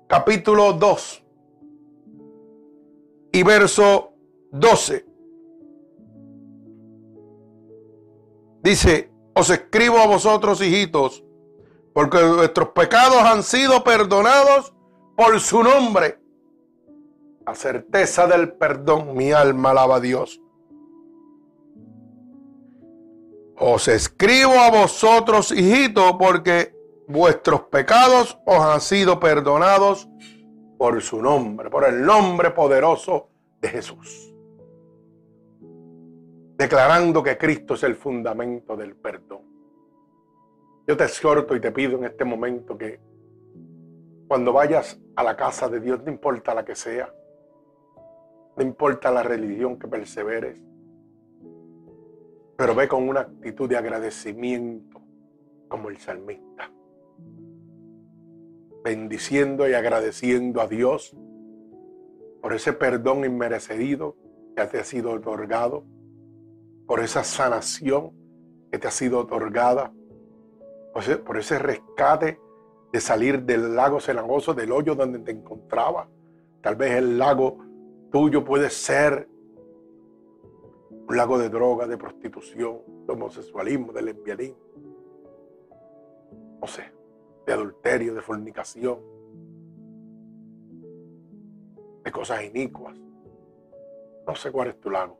capítulo 0.08 0.72
2 0.72 1.24
y 3.32 3.42
verso 3.42 4.14
12. 4.52 5.06
Dice, 8.62 9.12
os 9.34 9.50
escribo 9.50 9.98
a 9.98 10.06
vosotros, 10.06 10.62
hijitos, 10.62 11.22
porque 11.92 12.22
vuestros 12.22 12.70
pecados 12.70 13.18
han 13.18 13.42
sido 13.42 13.84
perdonados 13.84 14.74
por 15.14 15.38
su 15.38 15.62
nombre 15.62 16.23
la 17.46 17.54
certeza 17.54 18.26
del 18.26 18.52
perdón, 18.52 19.14
mi 19.14 19.32
alma 19.32 19.70
alaba 19.70 19.96
a 19.96 20.00
Dios. 20.00 20.40
Os 23.56 23.86
escribo 23.88 24.52
a 24.52 24.70
vosotros, 24.70 25.52
hijitos, 25.52 26.14
porque 26.18 26.74
vuestros 27.06 27.62
pecados 27.62 28.38
os 28.46 28.58
han 28.58 28.80
sido 28.80 29.20
perdonados 29.20 30.08
por 30.78 31.00
su 31.02 31.20
nombre, 31.22 31.70
por 31.70 31.84
el 31.84 32.04
nombre 32.04 32.50
poderoso 32.50 33.28
de 33.60 33.68
Jesús. 33.68 34.34
Declarando 36.56 37.22
que 37.22 37.36
Cristo 37.36 37.74
es 37.74 37.82
el 37.82 37.94
fundamento 37.94 38.76
del 38.76 38.96
perdón. 38.96 39.42
Yo 40.86 40.96
te 40.96 41.04
exhorto 41.04 41.54
y 41.54 41.60
te 41.60 41.72
pido 41.72 41.98
en 41.98 42.04
este 42.04 42.24
momento 42.24 42.76
que 42.76 43.00
cuando 44.28 44.52
vayas 44.52 45.00
a 45.16 45.22
la 45.22 45.36
casa 45.36 45.68
de 45.68 45.80
Dios, 45.80 46.02
no 46.04 46.10
importa 46.10 46.54
la 46.54 46.64
que 46.64 46.74
sea, 46.74 47.12
no 48.56 48.62
importa 48.62 49.10
la 49.10 49.22
religión 49.22 49.78
que 49.78 49.88
perseveres, 49.88 50.56
pero 52.56 52.74
ve 52.74 52.86
con 52.86 53.08
una 53.08 53.20
actitud 53.20 53.68
de 53.68 53.76
agradecimiento 53.76 55.00
como 55.68 55.88
el 55.88 55.98
salmista. 55.98 56.70
bendiciendo 58.84 59.66
y 59.66 59.72
agradeciendo 59.72 60.60
a 60.60 60.66
Dios 60.66 61.16
por 62.42 62.52
ese 62.52 62.74
perdón 62.74 63.24
inmerecido 63.24 64.14
que 64.54 64.66
te 64.66 64.78
ha 64.78 64.84
sido 64.84 65.12
otorgado, 65.12 65.86
por 66.86 67.00
esa 67.00 67.24
sanación 67.24 68.12
que 68.70 68.78
te 68.78 68.86
ha 68.86 68.90
sido 68.90 69.20
otorgada, 69.20 69.94
por 71.24 71.38
ese, 71.38 71.58
rescate 71.58 72.38
de 72.92 73.00
salir 73.00 73.42
del 73.44 73.74
lago 73.74 73.98
cenagoso, 73.98 74.52
del 74.52 74.70
hoyo 74.70 74.94
donde 74.94 75.20
te 75.20 75.32
encontraba. 75.32 76.08
Tal 76.60 76.76
vez 76.76 76.92
el 76.92 77.18
lago 77.18 77.64
tuyo 78.14 78.44
puede 78.44 78.70
ser 78.70 79.28
un 80.88 81.16
lago 81.16 81.36
de 81.36 81.48
droga, 81.48 81.88
de 81.88 81.98
prostitución, 81.98 82.78
de 83.08 83.12
homosexualismo, 83.12 83.92
de 83.92 84.02
lesbianismo. 84.02 84.60
No 86.60 86.66
sé, 86.68 86.92
de 87.44 87.52
adulterio, 87.52 88.14
de 88.14 88.22
fornicación, 88.22 89.00
de 92.04 92.12
cosas 92.12 92.44
inicuas. 92.44 92.96
No 94.28 94.36
sé 94.36 94.52
cuál 94.52 94.68
es 94.68 94.78
tu 94.78 94.90
lago, 94.90 95.18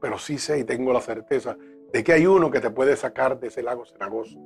pero 0.00 0.18
sí 0.18 0.36
sé 0.36 0.58
y 0.58 0.64
tengo 0.64 0.92
la 0.92 1.00
certeza 1.00 1.56
de 1.92 2.02
que 2.02 2.12
hay 2.12 2.26
uno 2.26 2.50
que 2.50 2.58
te 2.58 2.70
puede 2.70 2.96
sacar 2.96 3.38
de 3.38 3.46
ese 3.46 3.62
lago 3.62 3.84
cenagoso. 3.86 4.36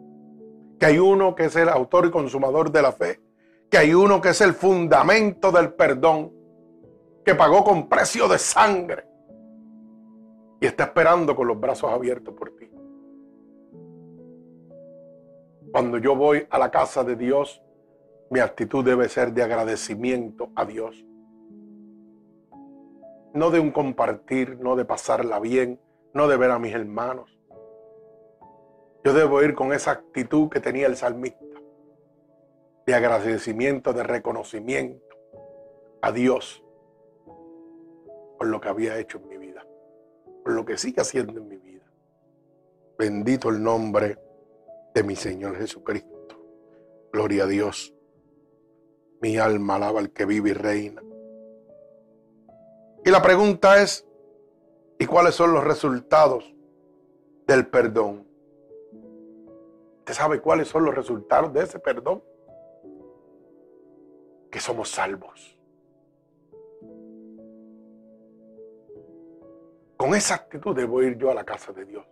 Que 0.78 0.84
hay 0.84 0.98
uno 0.98 1.34
que 1.34 1.46
es 1.46 1.56
el 1.56 1.70
autor 1.70 2.04
y 2.04 2.10
consumador 2.10 2.70
de 2.70 2.82
la 2.82 2.92
fe. 2.92 3.22
Que 3.70 3.78
hay 3.78 3.94
uno 3.94 4.20
que 4.20 4.28
es 4.28 4.40
el 4.42 4.52
fundamento 4.52 5.50
del 5.50 5.72
perdón. 5.72 6.37
Que 7.28 7.34
pagó 7.34 7.62
con 7.62 7.90
precio 7.90 8.26
de 8.26 8.38
sangre 8.38 9.04
y 10.62 10.64
está 10.64 10.84
esperando 10.84 11.36
con 11.36 11.46
los 11.46 11.60
brazos 11.60 11.92
abiertos 11.92 12.32
por 12.32 12.56
ti. 12.56 12.70
Cuando 15.70 15.98
yo 15.98 16.16
voy 16.16 16.46
a 16.48 16.58
la 16.58 16.70
casa 16.70 17.04
de 17.04 17.16
Dios, 17.16 17.62
mi 18.30 18.40
actitud 18.40 18.82
debe 18.82 19.10
ser 19.10 19.34
de 19.34 19.42
agradecimiento 19.42 20.48
a 20.56 20.64
Dios. 20.64 21.04
No 23.34 23.50
de 23.50 23.60
un 23.60 23.72
compartir, 23.72 24.58
no 24.58 24.74
de 24.74 24.86
pasarla 24.86 25.38
bien, 25.38 25.78
no 26.14 26.28
de 26.28 26.36
ver 26.38 26.50
a 26.50 26.58
mis 26.58 26.74
hermanos. 26.74 27.38
Yo 29.04 29.12
debo 29.12 29.42
ir 29.42 29.54
con 29.54 29.74
esa 29.74 29.90
actitud 29.90 30.48
que 30.48 30.60
tenía 30.60 30.86
el 30.86 30.96
salmista, 30.96 31.44
de 32.86 32.94
agradecimiento, 32.94 33.92
de 33.92 34.02
reconocimiento 34.02 35.04
a 36.00 36.10
Dios 36.10 36.64
por 38.38 38.46
lo 38.46 38.60
que 38.60 38.68
había 38.68 38.98
hecho 38.98 39.18
en 39.18 39.28
mi 39.28 39.36
vida 39.36 39.48
lo 40.52 40.64
que 40.64 40.76
sigue 40.76 41.00
haciendo 41.00 41.38
en 41.38 41.48
mi 41.48 41.56
vida. 41.56 41.84
Bendito 42.98 43.50
el 43.50 43.62
nombre 43.62 44.18
de 44.94 45.02
mi 45.02 45.16
Señor 45.16 45.56
Jesucristo. 45.56 46.18
Gloria 47.12 47.44
a 47.44 47.46
Dios. 47.46 47.94
Mi 49.20 49.36
alma 49.36 49.76
alaba 49.76 50.00
al 50.00 50.10
que 50.10 50.24
vive 50.24 50.50
y 50.50 50.52
reina. 50.52 51.02
Y 53.04 53.10
la 53.10 53.22
pregunta 53.22 53.80
es, 53.82 54.06
¿y 54.98 55.06
cuáles 55.06 55.34
son 55.34 55.52
los 55.52 55.64
resultados 55.64 56.54
del 57.46 57.66
perdón? 57.66 58.26
¿Usted 59.98 60.14
sabe 60.14 60.40
cuáles 60.40 60.68
son 60.68 60.84
los 60.84 60.94
resultados 60.94 61.52
de 61.52 61.62
ese 61.62 61.78
perdón? 61.78 62.22
Que 64.50 64.60
somos 64.60 64.90
salvos. 64.90 65.57
Con 69.98 70.14
esa 70.14 70.36
actitud 70.36 70.76
debo 70.76 71.02
ir 71.02 71.18
yo 71.18 71.28
a 71.28 71.34
la 71.34 71.42
casa 71.42 71.72
de 71.72 71.84
Dios, 71.84 72.06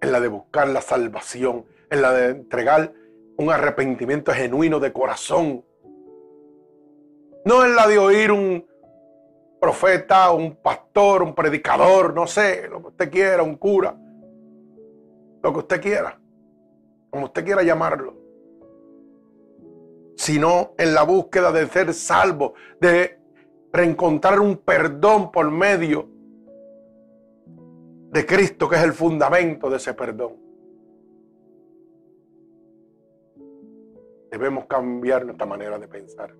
en 0.00 0.12
la 0.12 0.20
de 0.20 0.28
buscar 0.28 0.68
la 0.68 0.80
salvación, 0.80 1.66
en 1.90 2.00
la 2.00 2.12
de 2.12 2.28
entregar 2.28 2.92
un 3.36 3.50
arrepentimiento 3.50 4.32
genuino 4.32 4.78
de 4.78 4.92
corazón. 4.92 5.64
No 7.44 7.64
en 7.64 7.74
la 7.74 7.88
de 7.88 7.98
oír 7.98 8.30
un 8.30 8.64
profeta, 9.60 10.30
un 10.30 10.62
pastor, 10.62 11.24
un 11.24 11.34
predicador, 11.34 12.14
no 12.14 12.28
sé, 12.28 12.68
lo 12.68 12.80
que 12.82 12.86
usted 12.86 13.10
quiera, 13.10 13.42
un 13.42 13.56
cura, 13.56 13.98
lo 15.42 15.52
que 15.52 15.58
usted 15.58 15.80
quiera, 15.82 16.20
como 17.10 17.24
usted 17.24 17.44
quiera 17.44 17.64
llamarlo, 17.64 18.14
sino 20.16 20.74
en 20.78 20.94
la 20.94 21.02
búsqueda 21.02 21.50
de 21.50 21.66
ser 21.66 21.92
salvo, 21.94 22.54
de 22.80 23.18
reencontrar 23.72 24.38
un 24.38 24.58
perdón 24.58 25.32
por 25.32 25.50
medio 25.50 26.16
de 28.10 28.24
Cristo, 28.26 28.68
que 28.68 28.76
es 28.76 28.82
el 28.82 28.92
fundamento 28.92 29.68
de 29.68 29.76
ese 29.76 29.94
perdón. 29.94 30.36
Debemos 34.30 34.66
cambiar 34.66 35.24
nuestra 35.24 35.46
manera 35.46 35.78
de 35.78 35.88
pensar. 35.88 36.34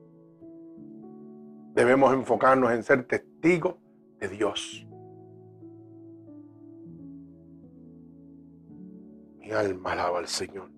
Debemos 1.75 2.13
enfocarnos 2.13 2.73
en 2.73 2.83
ser 2.83 3.07
testigos 3.07 3.77
de 4.19 4.29
Dios. 4.29 4.87
Mi 9.39 9.51
alma 9.51 9.93
alaba 9.93 10.19
al 10.19 10.29
Señor. 10.29 10.71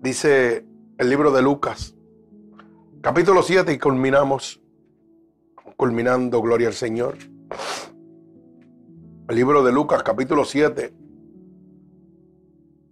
Dice 0.00 0.64
el 0.98 1.10
libro 1.10 1.30
de 1.32 1.42
Lucas, 1.42 1.96
capítulo 3.00 3.42
7, 3.42 3.72
y 3.72 3.78
culminamos, 3.78 4.62
culminando, 5.76 6.40
gloria 6.40 6.68
al 6.68 6.74
Señor. 6.74 7.16
El 9.30 9.36
libro 9.36 9.62
de 9.62 9.70
Lucas 9.70 10.02
capítulo 10.02 10.44
7, 10.44 10.92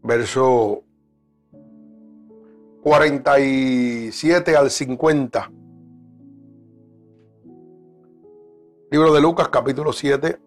verso 0.05 0.85
47 2.81 4.57
al 4.57 4.71
50. 4.71 5.51
Libro 8.93 9.13
de 9.13 9.21
Lucas 9.21 9.49
capítulo 9.49 9.93
7, 9.93 10.39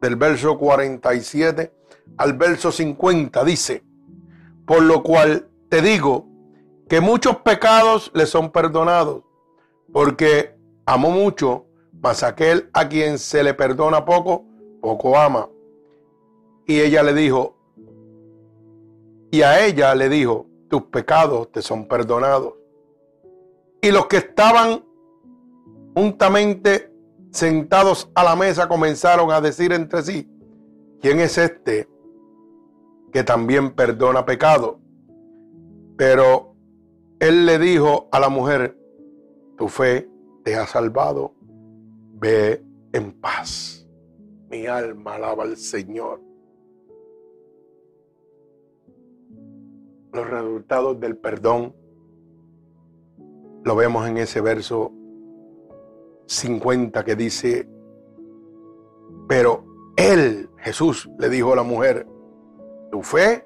del 0.00 0.16
verso 0.16 0.58
47 0.58 1.72
al 2.16 2.32
verso 2.32 2.72
50, 2.72 3.44
dice, 3.44 3.84
por 4.66 4.82
lo 4.82 5.04
cual 5.04 5.48
te 5.68 5.80
digo 5.80 6.26
que 6.88 7.00
muchos 7.00 7.36
pecados 7.36 8.10
le 8.16 8.26
son 8.26 8.50
perdonados, 8.50 9.22
porque 9.92 10.56
amó 10.84 11.10
mucho, 11.12 11.66
mas 12.02 12.24
aquel 12.24 12.68
a 12.72 12.88
quien 12.88 13.20
se 13.20 13.44
le 13.44 13.54
perdona 13.54 14.04
poco, 14.04 14.46
poco 14.84 15.16
ama. 15.16 15.48
Y 16.66 16.78
ella 16.78 17.02
le 17.02 17.14
dijo, 17.14 17.56
y 19.30 19.40
a 19.40 19.64
ella 19.64 19.94
le 19.94 20.10
dijo, 20.10 20.46
tus 20.68 20.82
pecados 20.82 21.50
te 21.50 21.62
son 21.62 21.88
perdonados. 21.88 22.52
Y 23.80 23.90
los 23.90 24.06
que 24.06 24.18
estaban 24.18 24.84
juntamente 25.94 26.92
sentados 27.30 28.10
a 28.14 28.24
la 28.24 28.36
mesa 28.36 28.68
comenzaron 28.68 29.30
a 29.30 29.40
decir 29.40 29.72
entre 29.72 30.02
sí, 30.02 30.30
¿quién 31.00 31.18
es 31.18 31.38
este 31.38 31.88
que 33.10 33.24
también 33.24 33.74
perdona 33.74 34.26
pecado? 34.26 34.80
Pero 35.96 36.54
él 37.20 37.46
le 37.46 37.58
dijo 37.58 38.08
a 38.12 38.20
la 38.20 38.28
mujer, 38.28 38.76
tu 39.56 39.68
fe 39.68 40.10
te 40.44 40.56
ha 40.56 40.66
salvado, 40.66 41.32
ve 42.20 42.62
en 42.92 43.12
paz. 43.12 43.73
Mi 44.54 44.68
alma 44.68 45.16
alaba 45.16 45.42
al 45.42 45.56
Señor. 45.56 46.20
Los 50.12 50.30
resultados 50.30 51.00
del 51.00 51.16
perdón 51.16 51.74
lo 53.64 53.74
vemos 53.74 54.06
en 54.06 54.18
ese 54.18 54.40
verso 54.40 54.92
50 56.26 57.04
que 57.04 57.16
dice, 57.16 57.68
pero 59.26 59.64
él, 59.96 60.48
Jesús, 60.58 61.10
le 61.18 61.28
dijo 61.30 61.52
a 61.52 61.56
la 61.56 61.64
mujer, 61.64 62.06
tu 62.92 63.02
fe 63.02 63.44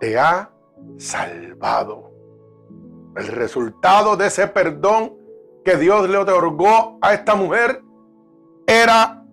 te 0.00 0.18
ha 0.18 0.52
salvado. 0.96 2.10
El 3.14 3.28
resultado 3.28 4.16
de 4.16 4.26
ese 4.26 4.48
perdón 4.48 5.16
que 5.64 5.76
Dios 5.76 6.10
le 6.10 6.18
otorgó 6.18 6.98
a 7.00 7.14
esta 7.14 7.36
mujer 7.36 7.84
era 8.66 9.23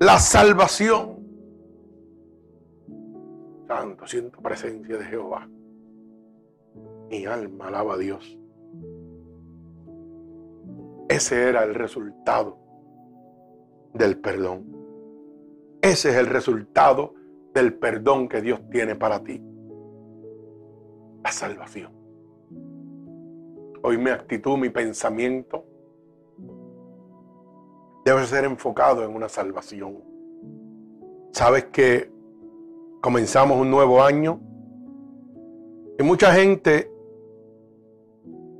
la 0.00 0.18
salvación. 0.18 1.18
Santo, 3.68 4.06
siento 4.06 4.40
presencia 4.40 4.96
de 4.96 5.04
Jehová. 5.04 5.46
Mi 7.10 7.26
alma 7.26 7.68
alaba 7.68 7.94
a 7.94 7.98
Dios. 7.98 8.38
Ese 11.08 11.48
era 11.48 11.64
el 11.64 11.74
resultado 11.74 12.58
del 13.92 14.18
perdón. 14.18 14.64
Ese 15.82 16.10
es 16.10 16.16
el 16.16 16.26
resultado 16.26 17.14
del 17.52 17.74
perdón 17.74 18.28
que 18.28 18.40
Dios 18.40 18.60
tiene 18.70 18.96
para 18.96 19.22
ti. 19.22 19.42
La 21.22 21.30
salvación. 21.30 21.92
Hoy 23.82 23.98
mi 23.98 24.10
actitud, 24.10 24.56
mi 24.56 24.70
pensamiento 24.70 25.66
debe 28.10 28.26
ser 28.26 28.44
enfocado 28.44 29.04
en 29.04 29.14
una 29.14 29.28
salvación. 29.28 30.02
Sabes 31.32 31.66
que 31.66 32.10
comenzamos 33.00 33.56
un 33.56 33.70
nuevo 33.70 34.02
año 34.02 34.40
y 35.96 36.02
mucha 36.02 36.32
gente 36.34 36.90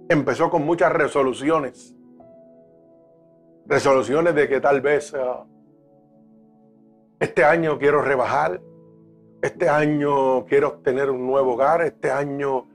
empezó 0.08 0.50
con 0.50 0.64
muchas 0.64 0.92
resoluciones. 0.92 1.96
Resoluciones 3.66 4.36
de 4.36 4.48
que 4.48 4.60
tal 4.60 4.80
vez 4.80 5.12
ah, 5.14 5.44
este 7.18 7.42
año 7.42 7.76
quiero 7.76 8.02
rebajar, 8.02 8.62
este 9.42 9.68
año 9.68 10.44
quiero 10.46 10.74
tener 10.74 11.10
un 11.10 11.26
nuevo 11.26 11.54
hogar, 11.54 11.82
este 11.82 12.12
año 12.12 12.68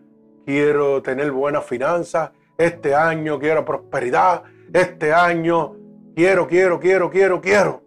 quiero 0.45 1.01
tener 1.01 1.32
buenas 1.32 1.63
finanzas, 1.63 2.32
este 2.57 2.93
año 2.93 3.39
quiero 3.39 3.63
prosperidad, 3.63 4.43
este 4.73 5.13
año 5.13 5.85
quiero, 6.16 6.47
quiero, 6.47 6.80
quiero, 6.80 7.09
quiero, 7.09 7.41
quiero. 7.41 7.82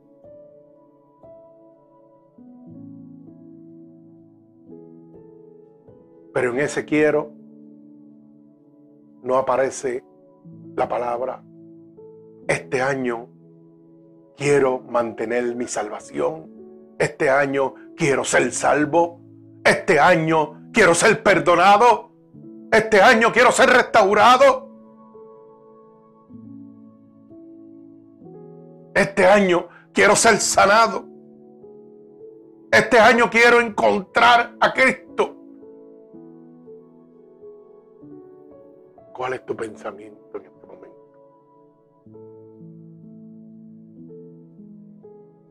Pero 6.33 6.53
en 6.53 6.61
ese 6.61 6.85
quiero 6.85 7.33
no 9.23 9.37
aparece 9.37 10.05
la 10.77 10.89
palabra. 10.89 11.43
Este 12.47 12.81
año 12.81 13.29
quiero 14.37 14.81
mantener 14.81 15.57
mi 15.57 15.67
salvación. 15.67 16.49
Este 16.99 17.31
año 17.31 17.75
quiero 17.97 18.25
ser 18.25 18.53
salvo. 18.53 19.21
Este 19.65 19.99
año 19.99 20.71
quiero 20.73 20.95
ser 20.95 21.23
perdonado. 21.23 22.13
Este 22.71 23.01
año 23.01 23.33
quiero 23.33 23.51
ser 23.51 23.71
restaurado. 23.71 24.68
Este 28.99 29.25
año 29.25 29.69
quiero 29.93 30.17
ser 30.17 30.39
sanado. 30.39 31.05
Este 32.69 32.99
año 32.99 33.31
quiero 33.31 33.61
encontrar 33.61 34.57
a 34.59 34.73
Cristo. 34.73 35.37
¿Cuál 39.15 39.35
es 39.35 39.47
tu 39.47 39.55
pensamiento 39.55 40.39
en 40.39 40.47
este 40.47 40.67
momento? 40.67 40.97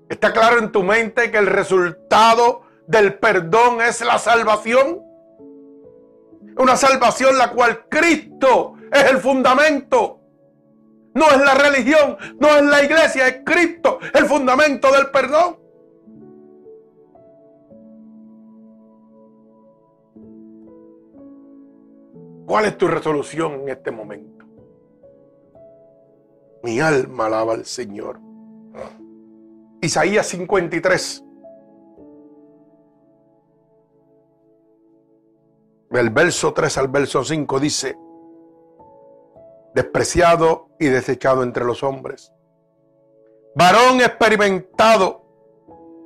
¿Está 0.10 0.34
claro 0.34 0.60
en 0.60 0.70
tu 0.70 0.84
mente 0.84 1.32
que 1.32 1.38
el 1.38 1.48
resultado 1.48 2.64
del 2.86 3.18
perdón 3.18 3.80
es 3.80 4.02
la 4.02 4.20
salvación? 4.20 5.02
Una 6.58 6.76
salvación 6.76 7.38
la 7.38 7.52
cual 7.52 7.88
Cristo 7.88 8.74
es 8.91 9.10
el 9.10 9.20
fundamento. 9.20 10.16
No 11.18 11.26
es 11.32 11.39
la 11.39 11.55
religión, 11.55 12.15
no 12.39 12.47
es 12.47 12.61
la 12.61 12.84
iglesia, 12.84 13.28
es 13.28 13.41
Cristo 13.43 13.97
el 14.13 14.28
fundamento 14.28 14.91
del 14.91 15.09
perdón. 15.09 15.57
¿Cuál 22.45 22.65
es 22.65 22.78
tu 22.78 22.88
resolución 22.88 23.61
en 23.61 23.70
este 23.70 23.89
momento? 23.89 24.45
Mi 26.61 26.80
alma 26.80 27.26
alaba 27.26 27.55
al 27.55 27.65
Señor. 27.65 28.20
Isaías 29.82 30.28
53. 30.28 31.24
Del 35.89 36.09
verso 36.11 36.53
3 36.53 36.78
al 36.78 36.88
verso 36.89 37.24
5 37.24 37.59
dice, 37.59 37.97
despreciado 39.78 40.69
y 40.80 40.88
desechado 40.88 41.43
entre 41.43 41.63
los 41.63 41.84
hombres, 41.84 42.34
varón 43.55 44.01
experimentado 44.01 45.23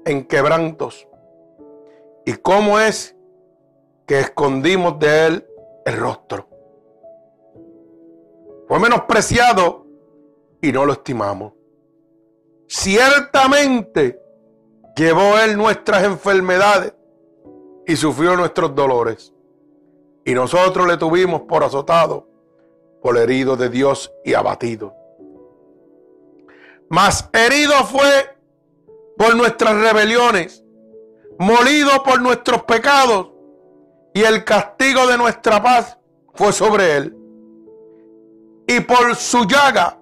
en 0.05 0.25
quebrantos. 0.25 1.07
¿Y 2.25 2.33
cómo 2.33 2.81
es 2.81 3.15
que 4.05 4.19
escondimos 4.19 4.99
de 4.99 5.25
él 5.25 5.47
el 5.85 5.95
rostro. 5.95 6.49
Fue 8.67 8.77
menospreciado 8.77 9.85
y 10.61 10.73
no 10.73 10.85
lo 10.85 10.91
estimamos. 10.91 11.53
Ciertamente 12.67 14.21
llevó 14.97 15.39
él 15.39 15.55
nuestras 15.55 16.03
enfermedades 16.03 16.93
y 17.87 17.95
sufrió 17.95 18.35
nuestros 18.35 18.75
dolores. 18.75 19.33
Y 20.25 20.33
nosotros 20.33 20.85
le 20.85 20.97
tuvimos 20.97 21.43
por 21.43 21.63
azotado, 21.63 22.27
por 23.01 23.17
herido 23.17 23.57
de 23.57 23.69
Dios 23.69 24.11
y 24.23 24.33
abatido. 24.33 24.95
Mas 26.89 27.29
herido 27.33 27.73
fue 27.85 28.37
por 29.17 29.35
nuestras 29.35 29.75
rebeliones, 29.81 30.63
molido 31.39 32.03
por 32.03 32.21
nuestros 32.21 32.63
pecados 32.63 33.29
y 34.13 34.23
el 34.23 34.43
castigo 34.43 35.07
de 35.07 35.17
nuestra 35.17 35.61
paz 35.61 35.97
fue 36.33 36.51
sobre 36.51 36.97
él. 36.97 37.17
Y 38.67 38.79
por 38.81 39.15
su 39.15 39.45
llaga 39.45 39.99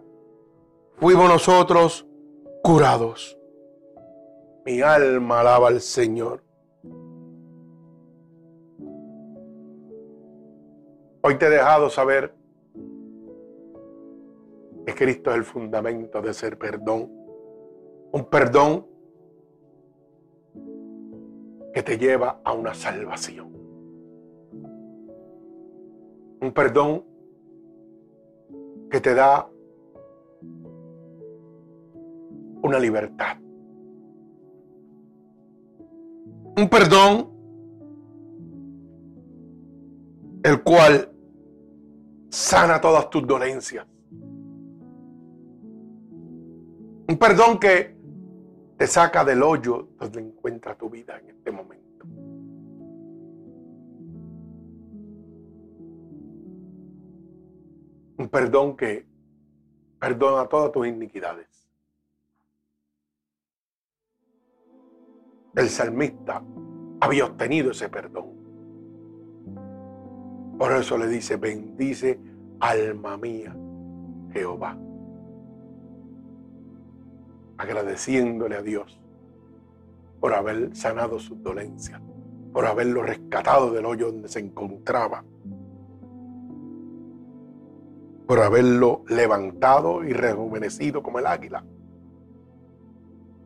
fuimos 0.98 1.30
nosotros 1.30 2.06
curados. 2.64 3.38
Mi 4.66 4.82
alma 4.82 5.40
alaba 5.42 5.70
al 5.70 5.82
Señor. 5.82 6.44
Hoy 11.22 11.38
te 11.38 11.48
he 11.48 11.50
dejado 11.50 11.90
saber 11.90 12.34
que 14.90 14.96
Cristo 14.96 15.30
es 15.30 15.38
el 15.38 15.44
fundamento 15.44 16.20
de 16.20 16.34
ser 16.34 16.58
perdón. 16.58 17.12
Un 18.12 18.26
perdón 18.26 18.88
que 21.72 21.84
te 21.84 21.98
lleva 21.98 22.42
a 22.44 22.54
una 22.54 22.74
salvación. 22.74 23.54
Un 26.42 26.52
perdón 26.54 27.06
que 28.90 29.00
te 29.00 29.14
da 29.14 29.48
una 32.64 32.80
libertad. 32.80 33.38
Un 36.58 36.68
perdón 36.68 37.30
el 40.44 40.64
cual 40.64 41.12
sana 42.30 42.82
todas 42.82 43.08
tus 43.12 43.28
dolencias. 43.28 43.86
Un 47.10 47.18
perdón 47.18 47.60
que 47.60 47.96
te 48.78 48.86
saca 48.86 49.26
del 49.26 49.42
hoyo 49.42 49.90
donde 49.98 50.22
encuentra 50.22 50.78
tu 50.78 50.92
vida 50.92 51.18
en 51.18 51.30
este 51.32 51.52
momento. 51.52 52.06
Un 58.16 58.30
perdón 58.30 58.78
que 58.78 59.08
perdona 59.98 60.48
todas 60.48 60.72
tus 60.72 60.86
iniquidades. 60.86 61.48
El 65.56 65.68
salmista 65.70 66.44
había 67.02 67.26
obtenido 67.26 67.72
ese 67.72 67.90
perdón. 67.90 68.36
Por 70.60 70.74
eso 70.74 70.96
le 70.96 71.08
dice, 71.08 71.38
bendice 71.38 72.20
alma 72.60 73.18
mía 73.18 73.58
Jehová. 74.32 74.78
Agradeciéndole 77.60 78.56
a 78.56 78.64
Dios 78.64 79.00
por 80.20 80.34
haber 80.34 80.76
sanado 80.76 81.20
sus 81.20 81.44
dolencias, 81.44 82.02
por 82.52 82.66
haberlo 82.66 83.04
rescatado 83.04 83.72
del 83.72 83.86
hoyo 83.86 84.12
donde 84.12 84.30
se 84.30 84.40
encontraba 84.40 85.24
por 88.30 88.42
haberlo 88.42 89.04
levantado 89.08 90.04
y 90.04 90.14
rejuvenecido 90.14 91.02
como 91.02 91.18
el 91.18 91.26
águila. 91.26 91.66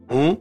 ¿Mm? 0.09 0.33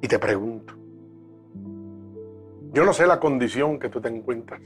Y 0.00 0.06
te 0.06 0.18
pregunto, 0.20 0.72
yo 2.72 2.84
no 2.84 2.92
sé 2.92 3.08
la 3.08 3.18
condición 3.18 3.80
que 3.80 3.88
tú 3.88 4.00
te 4.00 4.08
encuentras. 4.08 4.62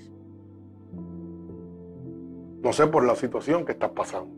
No 2.62 2.72
sé 2.72 2.86
por 2.86 3.04
la 3.04 3.16
situación 3.16 3.64
que 3.64 3.72
estás 3.72 3.90
pasando. 3.90 4.32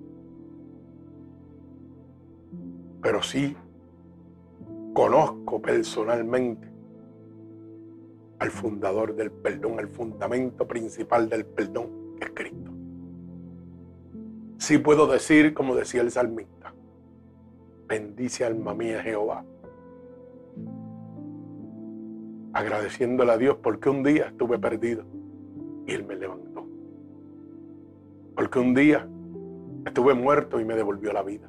Pero 3.03 3.23
sí 3.23 3.55
conozco 4.95 5.61
personalmente 5.61 6.69
al 8.39 8.51
fundador 8.51 9.15
del 9.15 9.31
perdón, 9.31 9.79
al 9.79 9.89
fundamento 9.89 10.67
principal 10.67 11.29
del 11.29 11.45
perdón, 11.45 12.17
que 12.19 12.25
es 12.25 12.31
Cristo. 12.31 12.71
Sí 14.59 14.79
puedo 14.79 15.07
decir, 15.07 15.53
como 15.53 15.75
decía 15.75 16.01
el 16.01 16.11
salmista, 16.11 16.73
bendice 17.87 18.45
alma 18.45 18.75
mía 18.75 19.03
Jehová, 19.03 19.45
agradeciéndole 22.55 23.33
a 23.33 23.37
Dios 23.37 23.57
porque 23.63 23.91
un 23.91 24.03
día 24.03 24.29
estuve 24.29 24.59
perdido 24.59 25.05
y 25.87 25.93
Él 25.93 26.07
me 26.07 26.17
levantó. 26.17 26.54
Porque 28.35 28.59
un 28.59 28.75
día 28.75 29.09
estuve 29.87 30.15
muerto 30.15 30.61
y 30.61 30.65
me 30.65 30.75
devolvió 30.75 31.13
la 31.13 31.23
vida. 31.23 31.49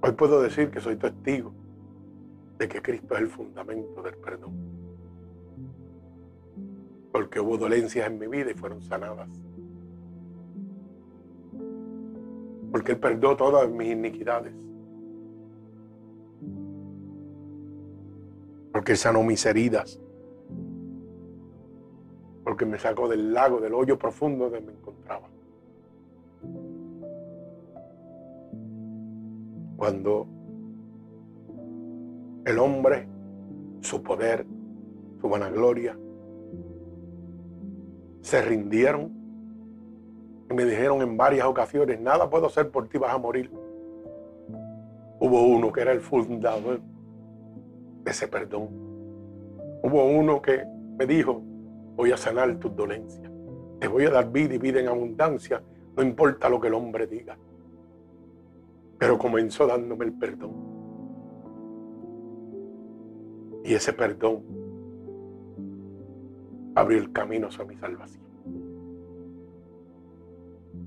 Hoy 0.00 0.12
puedo 0.12 0.40
decir 0.40 0.70
que 0.70 0.80
soy 0.80 0.96
testigo 0.96 1.52
de 2.58 2.68
que 2.68 2.80
Cristo 2.82 3.14
es 3.14 3.22
el 3.22 3.28
fundamento 3.28 4.02
del 4.02 4.16
perdón. 4.16 4.54
Porque 7.12 7.40
hubo 7.40 7.56
dolencias 7.56 8.06
en 8.06 8.18
mi 8.18 8.26
vida 8.26 8.50
y 8.50 8.54
fueron 8.54 8.82
sanadas. 8.82 9.28
Porque 12.70 12.92
Él 12.92 12.98
perdonó 12.98 13.36
todas 13.36 13.68
mis 13.70 13.92
iniquidades. 13.92 14.52
Porque 18.78 18.94
sanó 18.94 19.24
mis 19.24 19.44
heridas. 19.44 19.98
Porque 22.44 22.64
me 22.64 22.78
sacó 22.78 23.08
del 23.08 23.34
lago, 23.34 23.58
del 23.58 23.74
hoyo 23.74 23.98
profundo 23.98 24.44
donde 24.44 24.60
me 24.60 24.70
encontraba. 24.70 25.28
Cuando 29.76 30.28
el 32.44 32.56
hombre, 32.60 33.08
su 33.80 34.00
poder, 34.00 34.46
su 35.20 35.28
vanagloria, 35.28 35.98
se 38.20 38.40
rindieron 38.42 39.10
y 40.48 40.54
me 40.54 40.64
dijeron 40.64 41.02
en 41.02 41.16
varias 41.16 41.48
ocasiones, 41.48 42.00
nada 42.00 42.30
puedo 42.30 42.46
hacer 42.46 42.70
por 42.70 42.86
ti, 42.88 42.96
vas 42.96 43.12
a 43.12 43.18
morir. 43.18 43.50
Hubo 45.18 45.42
uno 45.48 45.72
que 45.72 45.80
era 45.80 45.90
el 45.90 46.00
fundador 46.00 46.80
ese 48.10 48.28
perdón. 48.28 48.68
Hubo 49.82 50.04
uno 50.04 50.42
que 50.42 50.64
me 50.98 51.06
dijo, 51.06 51.42
voy 51.96 52.12
a 52.12 52.16
sanar 52.16 52.58
tus 52.58 52.74
dolencias. 52.74 53.30
Te 53.80 53.88
voy 53.88 54.04
a 54.04 54.10
dar 54.10 54.30
vida 54.30 54.54
y 54.54 54.58
vida 54.58 54.80
en 54.80 54.88
abundancia, 54.88 55.62
no 55.96 56.02
importa 56.02 56.48
lo 56.48 56.60
que 56.60 56.68
el 56.68 56.74
hombre 56.74 57.06
diga. 57.06 57.36
Pero 58.98 59.18
comenzó 59.18 59.66
dándome 59.66 60.06
el 60.06 60.12
perdón. 60.12 60.52
Y 63.64 63.74
ese 63.74 63.92
perdón 63.92 64.42
abrió 66.74 66.98
el 66.98 67.12
camino 67.12 67.48
hacia 67.48 67.64
mi 67.64 67.76
salvación. 67.76 68.24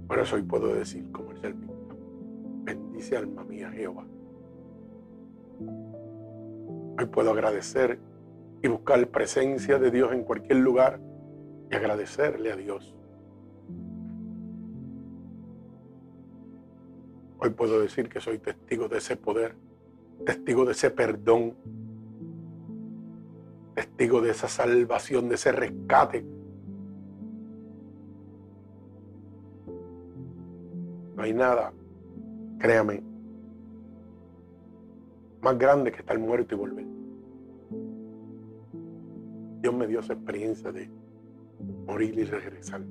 Por 0.08 0.20
eso 0.20 0.36
hoy 0.36 0.44
puedo 0.44 0.74
decir, 0.74 1.10
como 1.12 1.32
el 1.32 1.42
salmista, 1.42 1.96
bendice 2.64 3.18
alma 3.18 3.44
mía 3.44 3.72
Jehová. 3.72 4.06
Hoy 7.02 7.08
puedo 7.08 7.32
agradecer 7.32 7.98
y 8.62 8.68
buscar 8.68 9.08
presencia 9.08 9.80
de 9.80 9.90
Dios 9.90 10.14
en 10.14 10.24
cualquier 10.24 10.60
lugar 10.60 11.02
y 11.72 11.76
agradecerle 11.76 12.52
a 12.52 12.56
Dios. 12.56 12.94
Hoy 17.40 17.50
puedo 17.50 17.82
decir 17.82 18.08
que 18.08 18.20
soy 18.20 18.38
testigo 18.38 18.88
de 18.88 19.00
ese 19.00 19.16
poder, 19.16 19.56
testigo 20.28 20.64
de 20.64 20.74
ese 20.74 20.92
perdón 20.92 21.56
testigo 23.74 24.22
de 24.22 24.30
esa 24.30 24.48
salvación, 24.48 25.28
de 25.28 25.36
ese 25.36 25.52
rescate. 25.52 26.24
No 31.16 31.24
hay 31.24 31.34
nada, 31.34 31.74
créame, 32.60 33.02
más 35.42 35.58
grande 35.58 35.92
que 35.92 36.00
estar 36.00 36.18
muerto 36.20 36.56
y 36.56 36.58
volver. 36.58 36.86
Dios 39.62 39.74
me 39.74 39.88
dio 39.88 40.00
esa 40.00 40.14
experiencia 40.14 40.72
de 40.72 40.90
morir 41.86 42.18
y 42.18 42.24
regresar. 42.24 42.82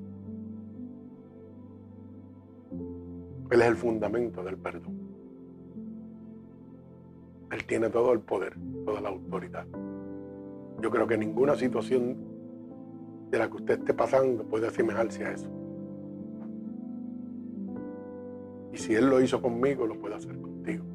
Él 3.51 3.61
es 3.61 3.67
el 3.67 3.75
fundamento 3.75 4.43
del 4.43 4.57
perdón. 4.57 4.97
Él 7.51 7.65
tiene 7.65 7.89
todo 7.89 8.13
el 8.13 8.21
poder, 8.21 8.55
toda 8.85 9.01
la 9.01 9.09
autoridad. 9.09 9.65
Yo 10.81 10.89
creo 10.89 11.05
que 11.05 11.17
ninguna 11.17 11.55
situación 11.55 12.15
de 13.29 13.37
la 13.37 13.49
que 13.49 13.57
usted 13.57 13.79
esté 13.79 13.93
pasando 13.93 14.45
puede 14.45 14.67
asemejarse 14.67 15.25
a 15.25 15.33
eso. 15.33 15.49
Y 18.73 18.77
si 18.77 18.95
Él 18.95 19.09
lo 19.09 19.21
hizo 19.21 19.41
conmigo, 19.41 19.85
lo 19.85 19.99
puede 19.99 20.15
hacer 20.15 20.39
contigo. 20.39 20.85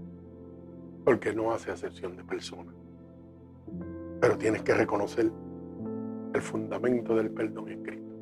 Porque 1.07 1.33
no 1.33 1.53
hace 1.53 1.71
acepción 1.71 2.15
de 2.17 2.25
personas. 2.25 2.75
Pero 4.21 4.37
tienes 4.37 4.63
que 4.63 4.75
reconocer 4.75 5.33
el 6.35 6.43
fundamento 6.43 7.17
del 7.17 7.31
perdón 7.31 7.71
en 7.71 7.83
Cristo. 7.83 8.15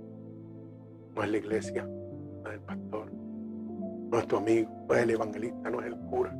No 1.17 1.23
es 1.25 1.31
la 1.31 1.37
iglesia, 1.39 1.85
no 1.85 2.49
es 2.49 2.55
el 2.55 2.61
pastor, 2.61 3.11
no 3.11 4.19
es 4.19 4.27
tu 4.29 4.37
amigo, 4.37 4.71
no 4.89 4.95
es 4.95 5.03
el 5.03 5.11
evangelista, 5.11 5.71
no 5.71 5.81
es 5.81 5.87
el 5.87 5.97
cura. 5.97 6.37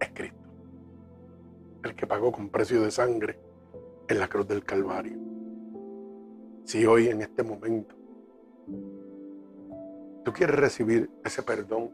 Es 0.00 0.08
Cristo 0.14 0.48
el 1.82 1.94
que 1.94 2.06
pagó 2.06 2.32
con 2.32 2.48
precio 2.48 2.82
de 2.82 2.90
sangre 2.90 3.38
en 4.08 4.18
la 4.18 4.28
cruz 4.28 4.46
del 4.48 4.64
Calvario. 4.64 5.18
Si 6.64 6.84
hoy 6.86 7.08
en 7.08 7.22
este 7.22 7.42
momento 7.42 7.94
tú 10.24 10.32
quieres 10.32 10.56
recibir 10.56 11.10
ese 11.24 11.42
perdón 11.42 11.90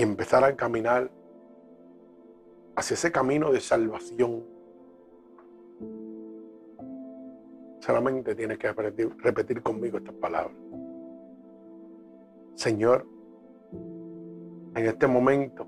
y 0.00 0.02
empezar 0.02 0.42
a 0.44 0.56
caminar 0.56 1.10
hacia 2.74 2.94
ese 2.94 3.12
camino 3.12 3.52
de 3.52 3.60
salvación, 3.60 4.42
solamente 7.80 8.34
tienes 8.34 8.56
que 8.56 8.72
repetir, 8.72 9.62
conmigo 9.62 9.98
estas 9.98 10.14
palabras. 10.14 10.56
Señor, 12.54 13.06
en 14.74 14.86
este 14.86 15.06
momento 15.06 15.66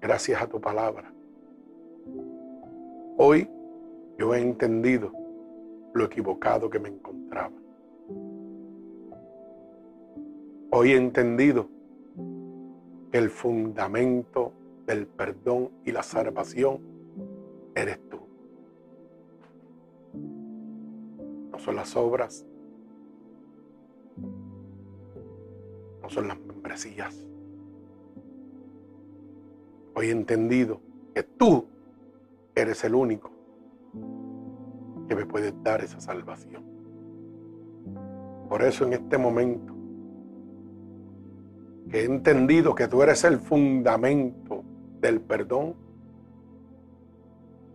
gracias 0.00 0.40
a 0.40 0.46
tu 0.46 0.58
palabra. 0.62 1.12
Hoy 3.18 3.50
yo 4.18 4.34
he 4.34 4.40
entendido 4.40 5.12
lo 5.92 6.06
equivocado 6.06 6.70
que 6.70 6.78
me 6.78 6.88
encontraba. 6.88 7.52
Hoy 10.70 10.92
he 10.92 10.96
entendido 10.96 11.79
el 13.12 13.30
fundamento 13.30 14.52
del 14.86 15.06
perdón 15.06 15.70
y 15.84 15.92
la 15.92 16.02
salvación 16.02 16.80
eres 17.74 17.98
tú. 18.08 18.18
No 21.50 21.58
son 21.58 21.76
las 21.76 21.96
obras, 21.96 22.46
no 26.02 26.08
son 26.08 26.28
las 26.28 26.38
membresías 26.40 27.30
Hoy 29.94 30.06
he 30.06 30.12
entendido 30.12 30.80
que 31.14 31.22
tú 31.22 31.66
eres 32.54 32.84
el 32.84 32.94
único 32.94 33.30
que 35.08 35.14
me 35.14 35.26
puede 35.26 35.52
dar 35.62 35.82
esa 35.82 36.00
salvación. 36.00 36.64
Por 38.48 38.62
eso 38.62 38.86
en 38.86 38.94
este 38.94 39.18
momento 39.18 39.74
que 41.90 42.02
he 42.02 42.04
entendido 42.04 42.74
que 42.74 42.86
tú 42.86 43.02
eres 43.02 43.24
el 43.24 43.38
fundamento 43.38 44.62
del 45.00 45.20
perdón, 45.20 45.74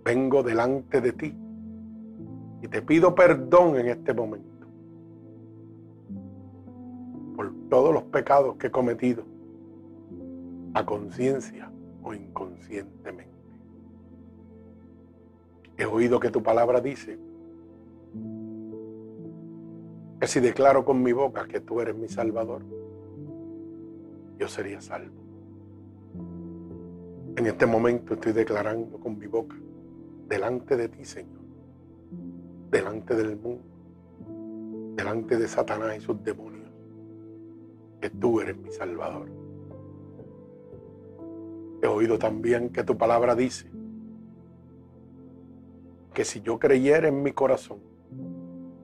vengo 0.05 0.41
delante 0.41 1.01
de 1.01 1.11
ti 1.11 1.35
y 2.61 2.67
te 2.67 2.81
pido 2.81 3.13
perdón 3.13 3.77
en 3.77 3.87
este 3.87 4.13
momento 4.13 4.67
por 7.35 7.51
todos 7.69 7.93
los 7.93 8.03
pecados 8.03 8.55
que 8.55 8.67
he 8.67 8.71
cometido 8.71 9.25
a 10.73 10.85
conciencia 10.85 11.69
o 12.01 12.13
inconscientemente. 12.13 13.33
He 15.77 15.85
oído 15.85 16.21
que 16.21 16.29
tu 16.29 16.41
palabra 16.41 16.79
dice 16.79 17.19
que 20.21 20.27
si 20.27 20.39
declaro 20.39 20.85
con 20.85 21.03
mi 21.03 21.11
boca 21.11 21.47
que 21.47 21.59
tú 21.59 21.81
eres 21.81 21.95
mi 21.95 22.07
Salvador, 22.07 22.63
yo 24.37 24.47
sería 24.47 24.81
salvo. 24.81 25.21
En 27.37 27.45
este 27.45 27.65
momento 27.65 28.13
estoy 28.13 28.31
declarando 28.31 28.99
con 28.99 29.17
mi 29.17 29.27
boca, 29.27 29.55
delante 30.27 30.77
de 30.77 30.89
ti, 30.89 31.03
Señor, 31.03 31.41
delante 32.71 33.15
del 33.15 33.35
mundo, 33.35 33.63
delante 34.95 35.37
de 35.37 35.47
Satanás 35.47 35.97
y 35.97 36.01
sus 36.01 36.23
demonios, 36.23 36.71
que 37.99 38.09
tú 38.09 38.39
eres 38.39 38.57
mi 38.57 38.71
Salvador. 38.71 39.29
He 41.81 41.87
oído 41.87 42.17
también 42.17 42.69
que 42.69 42.83
tu 42.83 42.97
palabra 42.97 43.35
dice 43.35 43.69
que 46.13 46.23
si 46.23 46.41
yo 46.41 46.57
creyera 46.57 47.09
en 47.09 47.21
mi 47.21 47.33
corazón 47.33 47.79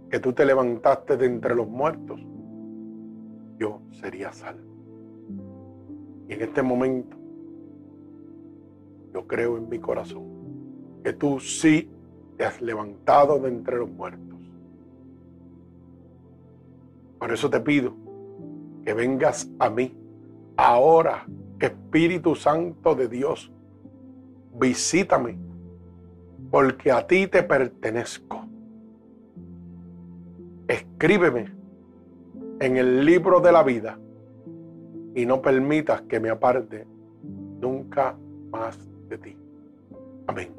que 0.10 0.20
tú 0.20 0.34
te 0.34 0.46
levantaste 0.46 1.16
de 1.16 1.26
entre 1.26 1.56
los 1.56 1.70
muertos, 1.70 2.20
yo 3.58 3.82
sería 3.92 4.34
salvo. 4.34 4.71
En 6.32 6.42
este 6.42 6.62
momento, 6.62 7.18
yo 9.14 9.28
creo 9.28 9.58
en 9.58 9.68
mi 9.68 9.80
corazón 9.80 10.24
que 11.04 11.12
tú 11.12 11.42
sí 11.42 11.92
te 12.38 12.46
has 12.46 12.62
levantado 12.62 13.38
de 13.38 13.50
entre 13.50 13.76
los 13.76 13.90
muertos. 13.90 14.40
Por 17.20 17.34
eso 17.34 17.50
te 17.50 17.60
pido 17.60 17.94
que 18.86 18.94
vengas 18.94 19.52
a 19.60 19.70
mí. 19.70 19.94
Ahora, 20.56 21.28
Espíritu 21.60 22.34
Santo 22.36 22.96
de 22.96 23.10
Dios, 23.10 23.52
visítame, 24.58 25.38
porque 26.50 26.94
a 26.94 27.06
ti 27.06 27.28
te 27.28 27.44
pertenezco. 27.44 28.46
Escríbeme 30.70 31.52
en 32.62 32.78
el 32.78 33.04
libro 33.06 33.42
de 33.42 33.52
la 33.52 33.64
vida 33.64 34.00
y 35.14 35.26
no 35.26 35.42
permitas 35.42 36.02
que 36.04 36.20
me 36.20 36.30
aparte 36.30 36.86
nunca 37.60 38.16
más 38.50 38.78
de 39.10 39.18
ti. 39.18 39.38
Amén. 40.28 40.50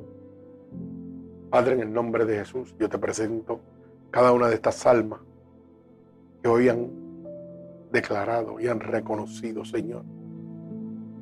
Padre, 1.51 1.75
en 1.75 1.81
el 1.81 1.93
nombre 1.93 2.25
de 2.25 2.39
Jesús, 2.39 2.75
yo 2.79 2.89
te 2.89 2.99
presento 2.99 3.61
cada 4.11 4.33
una 4.33 4.49
de 4.49 4.55
estas 4.55 4.87
almas 4.87 5.21
que 6.43 6.49
hoy 6.49 6.69
han 6.69 6.91
declarado 7.93 8.59
y 8.59 8.69
han 8.69 8.81
reconocido, 8.81 9.65
Señor, 9.65 10.05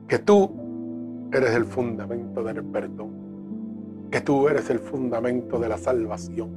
que 0.06 0.18
tú 0.18 1.28
eres 1.32 1.54
el 1.54 1.64
fundamento 1.64 2.42
del 2.42 2.64
perdón, 2.64 4.08
que 4.10 4.20
tú 4.20 4.48
eres 4.48 4.70
el 4.70 4.78
fundamento 4.78 5.58
de 5.58 5.68
la 5.68 5.78
salvación. 5.78 6.50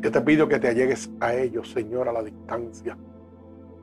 Yo 0.00 0.10
te 0.10 0.20
pido 0.20 0.48
que 0.48 0.58
te 0.58 0.68
allegues 0.68 1.10
a 1.20 1.34
ellos, 1.34 1.70
Señor, 1.70 2.08
a 2.08 2.12
la 2.12 2.22
distancia, 2.22 2.96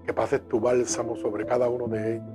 que 0.08 0.14
pases 0.14 0.42
tu 0.48 0.60
bálsamo 0.60 1.18
sobre 1.18 1.46
cada 1.46 1.68
uno 1.68 1.88
de 1.88 2.16
ellos, 2.16 2.28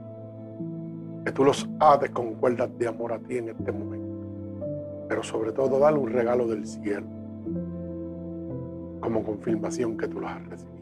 que 1.24 1.32
tú 1.32 1.42
los 1.42 1.66
ates 1.80 2.10
con 2.10 2.34
cuerdas 2.34 2.70
de 2.78 2.86
amor 2.86 3.14
a 3.14 3.18
ti 3.18 3.38
en 3.38 3.48
este 3.48 3.72
momento, 3.72 5.06
pero 5.08 5.22
sobre 5.22 5.52
todo 5.52 5.78
dale 5.78 5.98
un 5.98 6.10
regalo 6.10 6.46
del 6.46 6.66
cielo 6.66 7.06
como 9.00 9.24
confirmación 9.24 9.96
que 9.96 10.06
tú 10.06 10.20
los 10.20 10.30
has 10.30 10.46
recibido. 10.48 10.72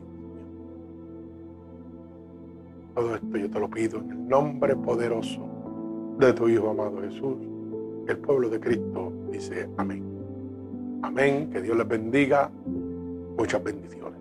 Todo 2.96 3.14
esto 3.14 3.36
yo 3.36 3.50
te 3.50 3.60
lo 3.60 3.70
pido 3.70 3.98
en 4.00 4.10
el 4.10 4.28
nombre 4.28 4.74
poderoso 4.74 5.40
de 6.18 6.32
tu 6.32 6.48
Hijo 6.48 6.70
amado 6.70 7.00
Jesús. 7.02 7.38
El 8.08 8.18
pueblo 8.18 8.48
de 8.48 8.58
Cristo 8.58 9.12
dice 9.30 9.68
amén. 9.76 10.04
Amén. 11.02 11.50
Que 11.50 11.62
Dios 11.62 11.76
les 11.78 11.88
bendiga. 11.88 12.50
Muchas 13.38 13.62
bendiciones. 13.62 14.19